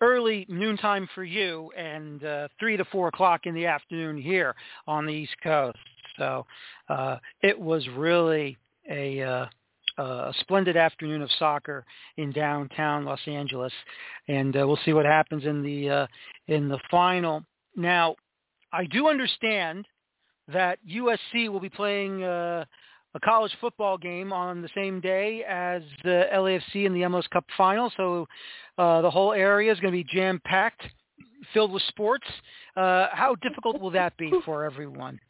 [0.00, 4.56] early noontime for you, and uh, three to four o'clock in the afternoon here
[4.88, 5.78] on the East Coast.
[6.18, 6.44] So
[6.88, 8.56] uh, it was really
[8.90, 9.46] a uh,
[9.98, 11.84] a splendid afternoon of soccer
[12.16, 13.72] in downtown Los Angeles,
[14.28, 16.06] and uh, we'll see what happens in the uh,
[16.48, 17.44] in the final.
[17.76, 18.16] Now,
[18.72, 19.86] I do understand
[20.52, 22.64] that USC will be playing uh,
[23.14, 27.44] a college football game on the same day as the LAFC in the MLS Cup
[27.56, 28.26] final, so
[28.78, 30.82] uh, the whole area is going to be jam packed,
[31.52, 32.26] filled with sports.
[32.76, 35.20] Uh, how difficult will that be for everyone?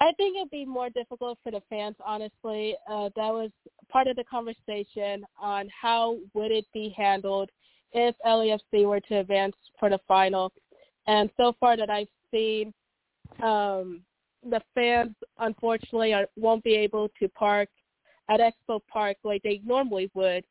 [0.00, 2.76] I think it'd be more difficult for the fans, honestly.
[2.88, 3.50] Uh, that was
[3.88, 7.50] part of the conversation on how would it be handled
[7.92, 10.52] if LAFC were to advance for the final.
[11.06, 12.74] And so far that I've seen,
[13.42, 14.02] um,
[14.42, 17.68] the fans unfortunately are, won't be able to park
[18.28, 20.44] at Expo Park like they normally would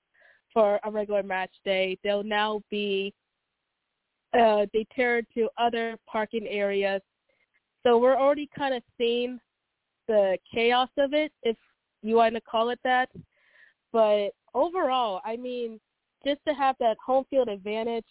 [0.54, 2.00] for a regular match day.
[2.04, 3.14] They'll now be
[4.34, 7.02] uh, deterred to other parking areas
[7.86, 9.40] so we're already kind of seeing
[10.08, 11.56] the chaos of it, if
[12.02, 13.10] you want to call it that.
[13.94, 15.80] But overall, I mean,
[16.26, 18.06] just to have that home field advantage,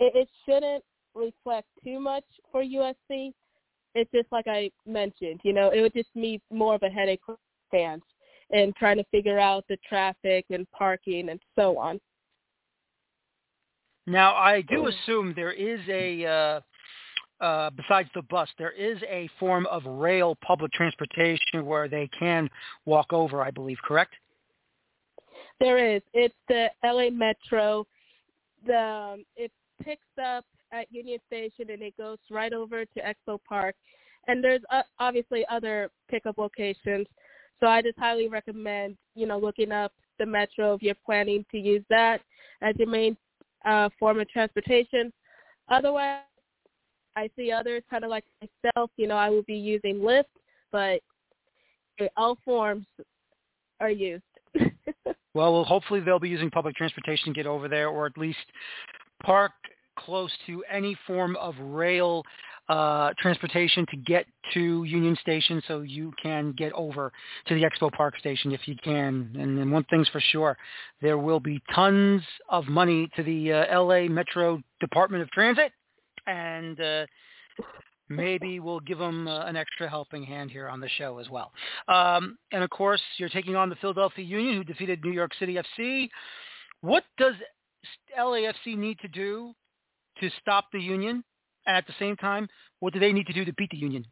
[0.00, 0.82] it, it shouldn't
[1.14, 3.32] reflect too much for USC.
[3.94, 7.20] it's just like I mentioned, you know, it would just be more of a headache
[7.24, 7.36] for
[7.70, 8.02] fans
[8.50, 12.00] and trying to figure out the traffic and parking and so on.
[14.06, 16.60] Now, I do assume there is a, uh,
[17.40, 22.48] uh, besides the bus, there is a form of rail public transportation where they can
[22.84, 24.14] walk over, I believe, correct?
[25.60, 26.02] There is.
[26.12, 27.86] It's the LA Metro.
[28.66, 29.50] The um, it
[29.82, 33.74] picks up at Union Station and it goes right over to Expo Park.
[34.28, 37.06] And there's uh, obviously other pickup locations.
[37.60, 41.58] So I just highly recommend, you know, looking up the Metro if you're planning to
[41.58, 42.20] use that
[42.60, 43.16] as your main
[43.64, 45.12] uh, form of transportation.
[45.68, 46.20] Otherwise,
[47.16, 50.24] I see others kind of like myself, you know, I will be using Lyft,
[50.70, 51.00] but
[52.16, 52.86] all forms
[53.80, 54.22] are used.
[55.34, 58.38] well, well, hopefully they'll be using public transportation to get over there or at least
[59.24, 59.52] park
[59.98, 62.22] close to any form of rail
[62.68, 67.12] uh, transportation to get to Union Station so you can get over
[67.46, 69.30] to the Expo Park station if you can.
[69.38, 70.58] And then one thing's for sure,
[71.00, 75.72] there will be tons of money to the uh, LA Metro Department of Transit
[76.26, 77.06] and uh,
[78.08, 81.52] maybe we'll give them uh, an extra helping hand here on the show as well.
[81.88, 85.58] Um, and of course, you're taking on the Philadelphia Union who defeated New York City
[85.78, 86.08] FC.
[86.80, 87.34] What does
[88.18, 89.52] LAFC need to do
[90.20, 91.22] to stop the Union?
[91.66, 92.48] And at the same time,
[92.80, 94.04] what do they need to do to beat the Union?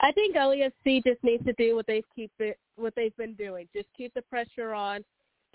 [0.00, 3.68] I think LAFC just needs to do what they keep it, what they've been doing.
[3.74, 5.04] Just keep the pressure on,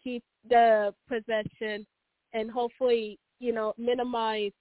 [0.03, 1.85] keep the possession,
[2.33, 4.51] and hopefully, you know, minimize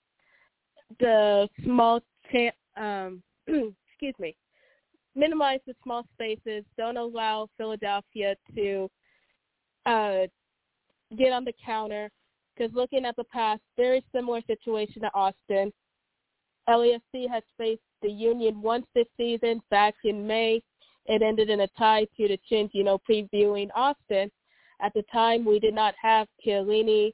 [0.99, 2.01] the small
[2.31, 4.37] cha- um excuse me,
[5.15, 6.65] minimize the small spaces.
[6.77, 8.91] Don't allow Philadelphia to
[9.87, 10.27] uh,
[11.17, 12.11] get on the counter
[12.55, 15.73] because looking at the past, very similar situation to Austin.
[16.69, 20.63] LAFC has faced the Union once this season back in May.
[21.07, 24.31] It ended in a tie to the you know, previewing Austin.
[24.81, 27.13] At the time, we did not have Chiellini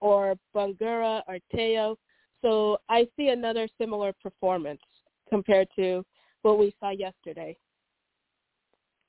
[0.00, 1.96] or Bouanga or Teo.
[2.42, 4.80] So I see another similar performance
[5.28, 6.04] compared to
[6.42, 7.56] what we saw yesterday.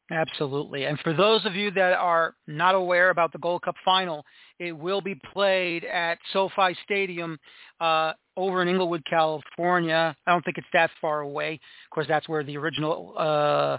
[0.10, 0.86] Absolutely.
[0.86, 4.24] And for those of you that are not aware about the Gold Cup final,
[4.58, 7.38] it will be played at SoFi Stadium
[7.82, 10.16] uh, over in Inglewood, California.
[10.26, 11.54] I don't think it's that far away.
[11.54, 13.78] Of course, that's where the original uh,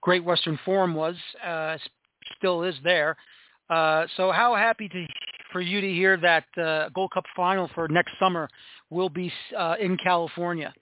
[0.00, 1.14] Great Western Forum was.
[1.44, 1.78] Uh,
[2.36, 3.16] still is there.
[3.68, 5.06] Uh, so how happy to
[5.52, 8.48] for you to hear that uh, Gold Cup final for next summer
[8.90, 10.72] will be uh, in California.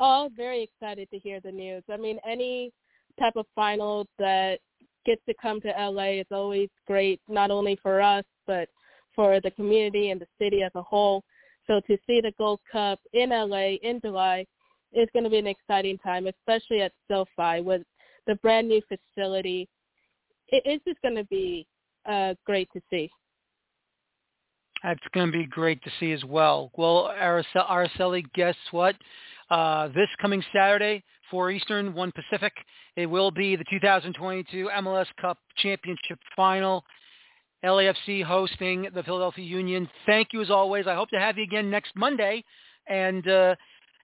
[0.00, 1.82] Oh, very excited to hear the news.
[1.92, 2.72] I mean, any
[3.18, 4.58] type of final that
[5.06, 8.68] gets to come to LA is always great, not only for us, but
[9.14, 11.22] for the community and the city as a whole.
[11.66, 14.46] So to see the Gold Cup in LA in July
[14.92, 17.82] is going to be an exciting time, especially at SoFi with
[18.26, 19.68] the brand new facility.
[20.48, 21.66] It is just going to be
[22.08, 23.10] uh, great to see.
[24.84, 26.70] It's going to be great to see as well.
[26.76, 28.96] Well, Araceli, guess what?
[29.50, 32.52] Uh, this coming Saturday, 4 Eastern, 1 Pacific,
[32.96, 36.84] it will be the 2022 MLS Cup Championship Final.
[37.64, 39.88] LAFC hosting the Philadelphia Union.
[40.04, 40.86] Thank you as always.
[40.88, 42.44] I hope to have you again next Monday.
[42.88, 43.54] And uh,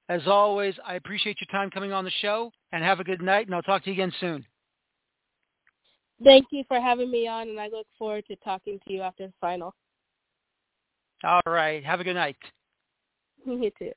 [0.09, 2.53] as always, I appreciate your time coming on the show.
[2.71, 3.47] And have a good night.
[3.47, 4.45] And I'll talk to you again soon.
[6.25, 9.27] Thank you for having me on, and I look forward to talking to you after
[9.27, 9.75] the final.
[11.25, 11.85] All right.
[11.85, 12.37] Have a good night.
[13.47, 13.93] You too.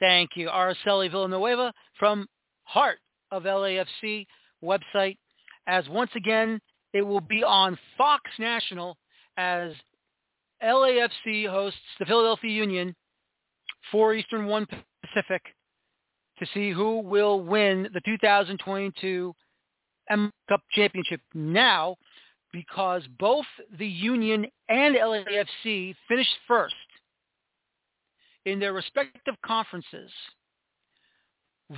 [0.00, 0.48] Thank you.
[0.48, 2.26] Araceli Villanueva from
[2.64, 2.98] Heart
[3.30, 4.26] of LAFC
[4.62, 5.16] website.
[5.66, 6.60] As once again,
[6.92, 8.98] it will be on Fox National
[9.38, 9.72] as
[10.62, 12.94] LAFC hosts the Philadelphia Union,
[13.92, 14.66] 4 Eastern, 1
[15.02, 15.42] Pacific,
[16.38, 19.34] to see who will win the 2022
[20.10, 21.96] M Cup Championship now
[22.52, 23.46] because both
[23.78, 26.74] the Union and LAFC finished first
[28.46, 30.10] in their respective conferences.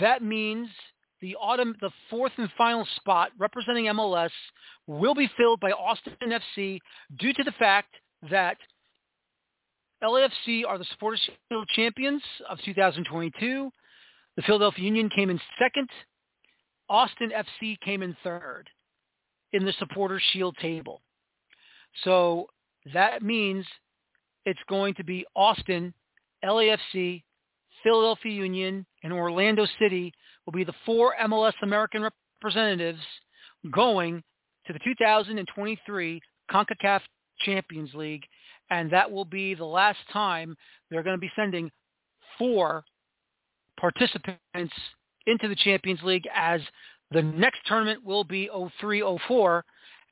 [0.01, 0.69] That means
[1.21, 4.31] the autumn, the fourth and final spot representing MLS
[4.87, 6.79] will be filled by Austin FC
[7.19, 7.95] due to the fact
[8.31, 8.57] that
[10.03, 11.21] LAFC are the Supporters
[11.51, 13.71] Shield champions of 2022.
[14.37, 15.89] The Philadelphia Union came in second.
[16.91, 18.69] Austin FC came in third
[19.53, 21.01] in the Supporters Shield table.
[22.05, 22.49] So
[22.93, 23.65] that means
[24.45, 25.95] it's going to be Austin,
[26.45, 27.23] LAFC,
[27.83, 30.13] Philadelphia Union, and Orlando City
[30.45, 32.07] will be the four MLS American
[32.43, 33.01] representatives
[33.71, 34.23] going
[34.67, 36.21] to the 2023
[36.51, 37.01] CONCACAF
[37.41, 38.25] Champions League,
[38.71, 40.57] and that will be the last time
[40.91, 41.71] they're going to be sending
[42.39, 42.85] four
[43.79, 44.75] participants
[45.27, 46.61] into the Champions League as
[47.11, 48.49] the next tournament will be
[48.83, 49.63] 03-04,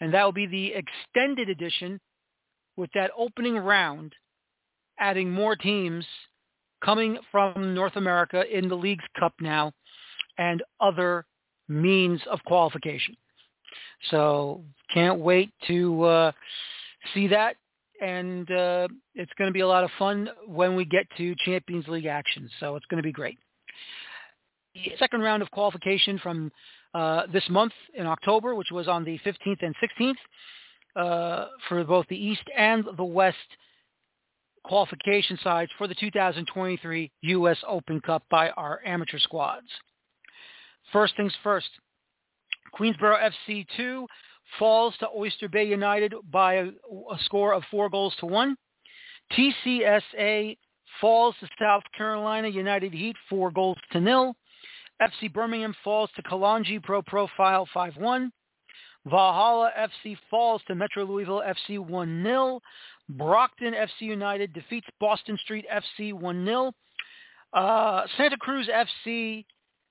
[0.00, 2.00] and that will be the extended edition
[2.76, 4.12] with that opening round,
[4.98, 6.04] adding more teams
[6.84, 9.72] coming from North America in the Leagues Cup now
[10.38, 11.24] and other
[11.68, 13.16] means of qualification.
[14.10, 16.32] So can't wait to uh,
[17.14, 17.56] see that.
[18.00, 18.86] And uh,
[19.16, 22.48] it's going to be a lot of fun when we get to Champions League action.
[22.60, 23.38] So it's going to be great.
[24.98, 26.52] Second round of qualification from
[26.94, 30.14] uh, this month in October, which was on the 15th and 16th
[30.96, 33.36] uh, for both the East and the West
[34.64, 37.58] qualification sides for the 2023 U.S.
[37.66, 39.66] Open Cup by our amateur squads.
[40.92, 41.68] First things first,
[42.78, 44.06] Queensboro FC 2
[44.58, 48.56] falls to Oyster Bay United by a, a score of four goals to one.
[49.32, 50.56] TCSA
[51.00, 54.34] falls to South Carolina United Heat four goals to nil.
[55.00, 58.30] FC Birmingham falls to Kalonji Pro Profile 5-1.
[59.06, 62.60] Valhalla FC falls to Metro Louisville FC 1-0.
[63.10, 66.72] Brockton FC United defeats Boston Street FC 1-0.
[67.52, 69.44] Uh, Santa Cruz FC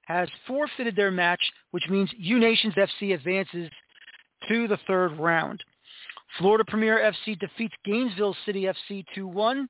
[0.05, 1.41] has forfeited their match,
[1.71, 3.69] which means U Nations FC advances
[4.47, 5.63] to the third round.
[6.37, 9.65] Florida Premier FC defeats Gainesville City FC 2-1.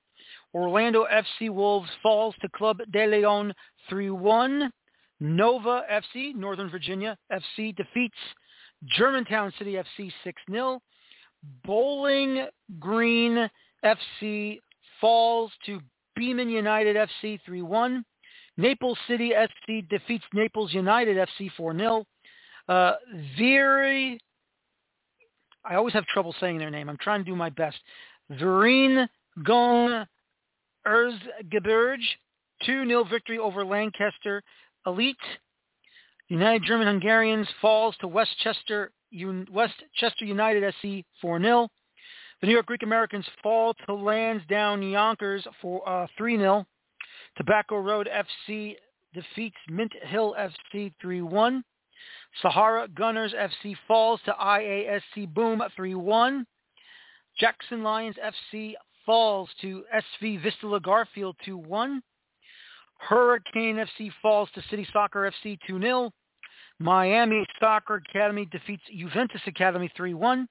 [0.53, 3.53] Orlando FC Wolves falls to Club de Lyon
[3.91, 4.69] 3-1.
[5.19, 8.17] Nova FC, Northern Virginia FC, defeats
[8.85, 10.11] Germantown City FC
[10.49, 10.79] 6-0.
[11.65, 12.47] Bowling
[12.79, 13.49] Green
[13.83, 14.59] FC
[14.99, 15.79] falls to
[16.15, 18.03] Beeman United FC 3-1.
[18.57, 22.03] Naples City FC defeats Naples United FC 4-0.
[22.67, 22.93] Uh,
[25.69, 26.89] I always have trouble saying their name.
[26.89, 27.77] I'm trying to do my best.
[28.31, 29.07] Vereen
[29.43, 30.05] Gong
[30.87, 32.05] Erzgebirge,
[32.67, 34.41] 2-0 victory over Lancaster
[34.87, 35.17] Elite.
[36.29, 38.91] United German Hungarians falls to Westchester,
[39.51, 41.67] Westchester United SC 4-0.
[42.41, 46.65] The New York Greek Americans fall to Lansdowne Yonkers for uh, 3-0.
[47.35, 48.75] Tobacco Road FC
[49.13, 51.61] defeats Mint Hill FC 3-1.
[52.41, 56.45] Sahara Gunners FC falls to IASC Boom 3-1.
[57.39, 58.73] Jackson Lions FC
[59.05, 59.83] falls to
[60.21, 61.99] SV Vistula Garfield 2-1.
[62.99, 66.11] Hurricane FC falls to City Soccer FC 2-0.
[66.79, 70.47] Miami Soccer Academy defeats Juventus Academy 3-1.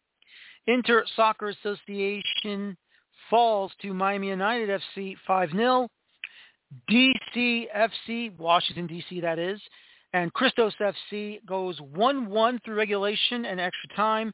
[0.66, 2.76] Inter Soccer Association
[3.30, 5.88] falls to Miami United FC 5-0.
[6.90, 9.60] DC FC, Washington DC that is,
[10.12, 14.32] and Christos FC goes 1-1 through regulation and extra time,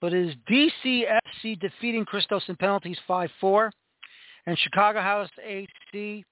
[0.00, 3.70] but is DC FC defeating Christos in penalties 5-4,
[4.46, 6.24] and Chicago House AC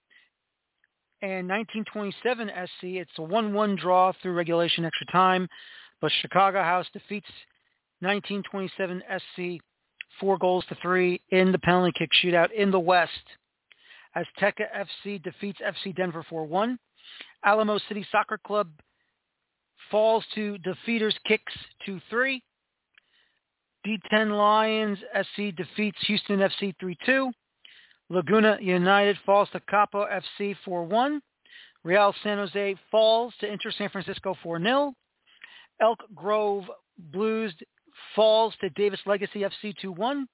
[1.22, 5.48] and 1927 SC, it's a 1-1 draw through regulation extra time,
[6.00, 7.28] but Chicago House defeats
[8.00, 9.62] 1927 SC
[10.18, 13.10] four goals to three in the penalty kick shootout in the West.
[14.16, 14.66] Azteca
[15.06, 16.76] FC defeats FC Denver 4-1.
[17.44, 18.68] Alamo City Soccer Club
[19.90, 21.52] falls to defeaters kicks
[21.88, 22.40] 2-3.
[23.86, 27.30] D10 Lions SC defeats Houston FC 3-2.
[28.10, 31.20] Laguna United falls to Capo FC 4-1.
[31.84, 34.92] Real San Jose falls to Inter San Francisco 4-0.
[35.80, 36.64] Elk Grove
[36.98, 37.54] Blues
[38.14, 40.24] falls to Davis Legacy FC 2-1.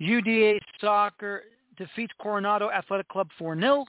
[0.00, 1.42] UDA Soccer
[1.76, 3.84] defeats Coronado Athletic Club 4-0.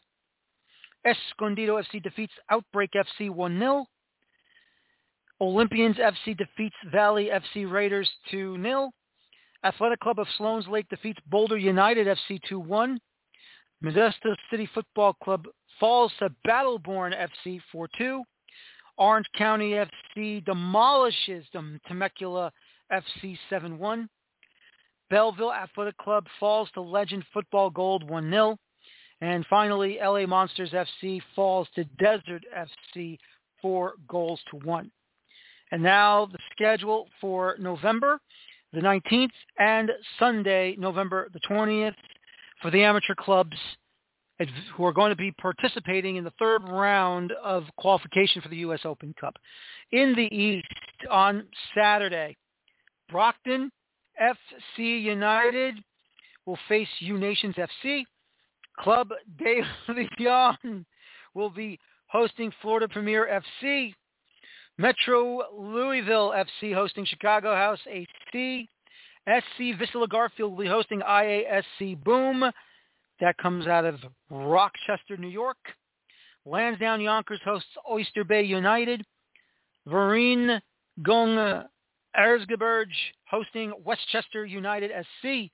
[1.06, 3.86] Escondido FC defeats Outbreak FC 1-0.
[5.40, 8.90] Olympians FC defeats Valley FC Raiders 2-0.
[9.64, 12.98] Athletic Club of Sloan's Lake defeats Boulder United FC 2-1.
[13.84, 15.46] Modesto City Football Club
[15.80, 17.14] falls to Battleborn
[17.46, 18.22] FC 4-2.
[18.98, 22.52] Orange County FC demolishes the Temecula
[22.92, 24.08] FC 7-1.
[25.10, 28.58] Belleville Athletic Club falls to Legend Football Gold 1-0.
[29.22, 33.18] And finally, LA Monsters FC falls to Desert FC
[33.62, 34.92] 4 goals to 1.
[35.72, 38.20] And now the schedule for November
[38.74, 41.96] the 19th and Sunday, November the 20th,
[42.62, 43.58] for the amateur clubs
[44.76, 48.82] who are going to be participating in the third round of qualification for the U.S.
[48.86, 49.36] Open Cup.
[49.92, 50.66] In the East
[51.10, 52.36] on Saturday,
[53.10, 53.72] Brockton
[54.22, 55.76] FC United
[56.46, 58.04] will face U Nations FC.
[58.80, 59.62] Club de
[60.20, 60.86] Lyon
[61.34, 63.94] will be hosting Florida Premier FC.
[64.78, 68.68] Metro Louisville FC hosting Chicago House AC.
[69.28, 72.44] SC Vistula Garfield will be hosting IASC Boom.
[73.20, 74.00] That comes out of
[74.30, 75.58] Rochester, New York.
[76.46, 79.06] Lansdowne Yonkers hosts Oyster Bay United.
[79.88, 80.60] Vereen
[81.04, 81.64] Gong
[82.18, 82.88] Erzgebirge
[83.30, 84.92] hosting Westchester United
[85.22, 85.52] SC.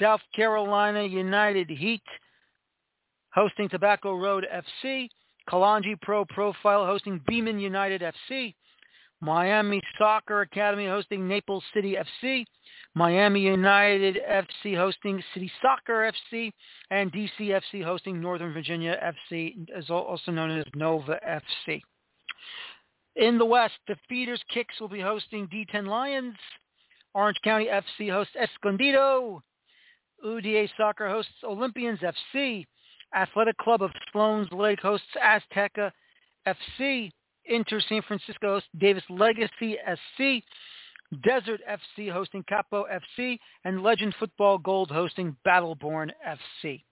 [0.00, 2.02] South Carolina United Heat
[3.34, 5.08] hosting Tobacco Road FC.
[5.48, 8.54] Kalonji Pro Profile hosting Beeman United FC.
[9.20, 12.44] Miami Soccer Academy hosting Naples City FC.
[12.94, 16.52] Miami United FC hosting City Soccer FC.
[16.90, 19.54] And DCFC hosting Northern Virginia FC,
[19.90, 21.80] also known as Nova FC.
[23.16, 26.34] In the West, the Feeders Kicks will be hosting D10 Lions.
[27.14, 29.42] Orange County FC hosts Escondido.
[30.24, 32.66] UDA Soccer hosts Olympians FC.
[33.14, 35.90] Athletic Club of Sloan's Lake hosts Azteca
[36.46, 37.10] FC.
[37.46, 40.42] Inter San Francisco hosts Davis Legacy SC.
[41.22, 42.86] Desert FC hosting Capo
[43.18, 43.38] FC.
[43.64, 46.82] And Legend Football Gold hosting Battleborn FC.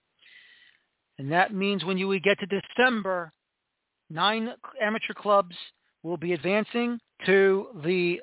[1.19, 3.33] And that means when you get to December,
[4.11, 4.51] nine
[4.81, 5.57] amateur clubs
[6.03, 8.21] will be advancing to the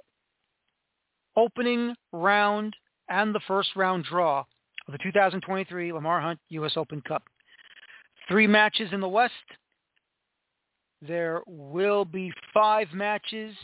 [1.36, 2.76] opening round
[3.10, 4.44] and the first round draw
[4.88, 6.74] of the 2023 Lamar Hunt U.S.
[6.76, 7.24] Open Cup.
[8.30, 9.34] Three matches in the West.
[11.02, 13.56] There will be five matches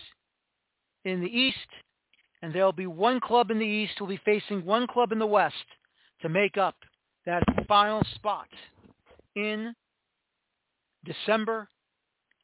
[1.03, 1.57] in the East,
[2.41, 5.19] and there will be one club in the East will be facing one club in
[5.19, 5.55] the West
[6.21, 6.75] to make up
[7.25, 8.47] that final spot
[9.35, 9.75] in
[11.03, 11.67] December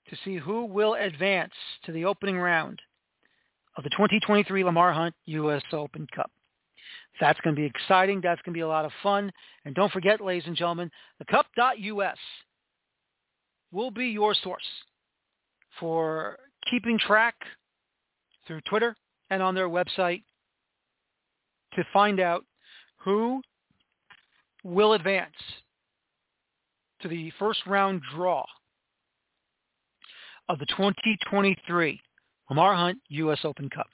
[0.10, 1.54] to see who will advance
[1.86, 2.80] to the opening round
[3.78, 5.64] of the 2023 Lamar Hunt U.S.
[5.72, 6.30] Open Cup.
[7.20, 8.22] That's going to be exciting.
[8.22, 9.32] That's going to be a lot of fun.
[9.66, 12.18] And don't forget, ladies and gentlemen, the cup.us
[13.72, 14.64] will be your source
[15.80, 16.38] for
[16.70, 17.36] keeping track
[18.48, 18.96] through Twitter
[19.30, 20.24] and on their website
[21.74, 22.44] to find out
[22.98, 23.42] who
[24.64, 25.36] will advance
[27.02, 28.44] to the first round draw
[30.50, 32.02] of the 2023
[32.50, 33.40] Lamar Hunt U.S.
[33.44, 33.88] Open Cup.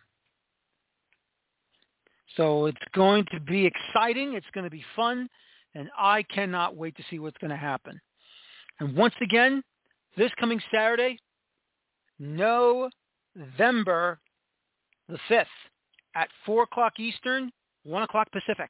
[2.35, 4.33] So it's going to be exciting.
[4.33, 5.29] It's going to be fun.
[5.75, 7.99] And I cannot wait to see what's going to happen.
[8.79, 9.63] And once again,
[10.15, 11.17] this coming Saturday,
[12.19, 14.19] November
[15.07, 15.45] the 5th
[16.15, 17.51] at 4 o'clock Eastern,
[17.83, 18.69] 1 o'clock Pacific.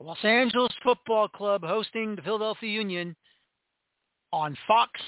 [0.00, 3.14] Los Angeles Football Club hosting the Philadelphia Union
[4.32, 5.00] on Fox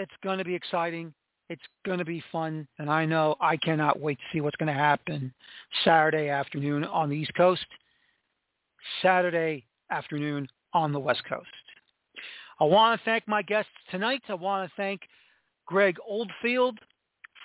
[0.00, 1.12] it's going to be exciting.
[1.50, 4.72] It's going to be fun, and I know I cannot wait to see what's going
[4.72, 5.34] to happen
[5.82, 7.66] Saturday afternoon on the East Coast,
[9.02, 11.48] Saturday afternoon on the West Coast.
[12.60, 14.22] I want to thank my guests tonight.
[14.28, 15.00] I want to thank
[15.66, 16.78] Greg Oldfield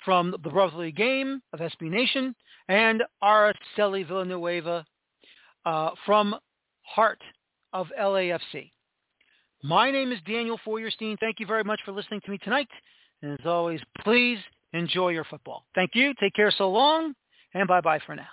[0.04, 2.32] from the Brotherly Game of SB Nation
[2.68, 4.86] and Araceli Villanueva
[5.64, 6.36] uh, from
[6.82, 7.22] Heart
[7.72, 8.70] of LAFC.
[9.64, 11.16] My name is Daniel Feuerstein.
[11.18, 12.68] Thank you very much for listening to me tonight.
[13.22, 14.38] And as always, please
[14.72, 15.66] enjoy your football.
[15.74, 16.12] Thank you.
[16.20, 17.14] Take care so long,
[17.54, 18.28] and bye-bye for now.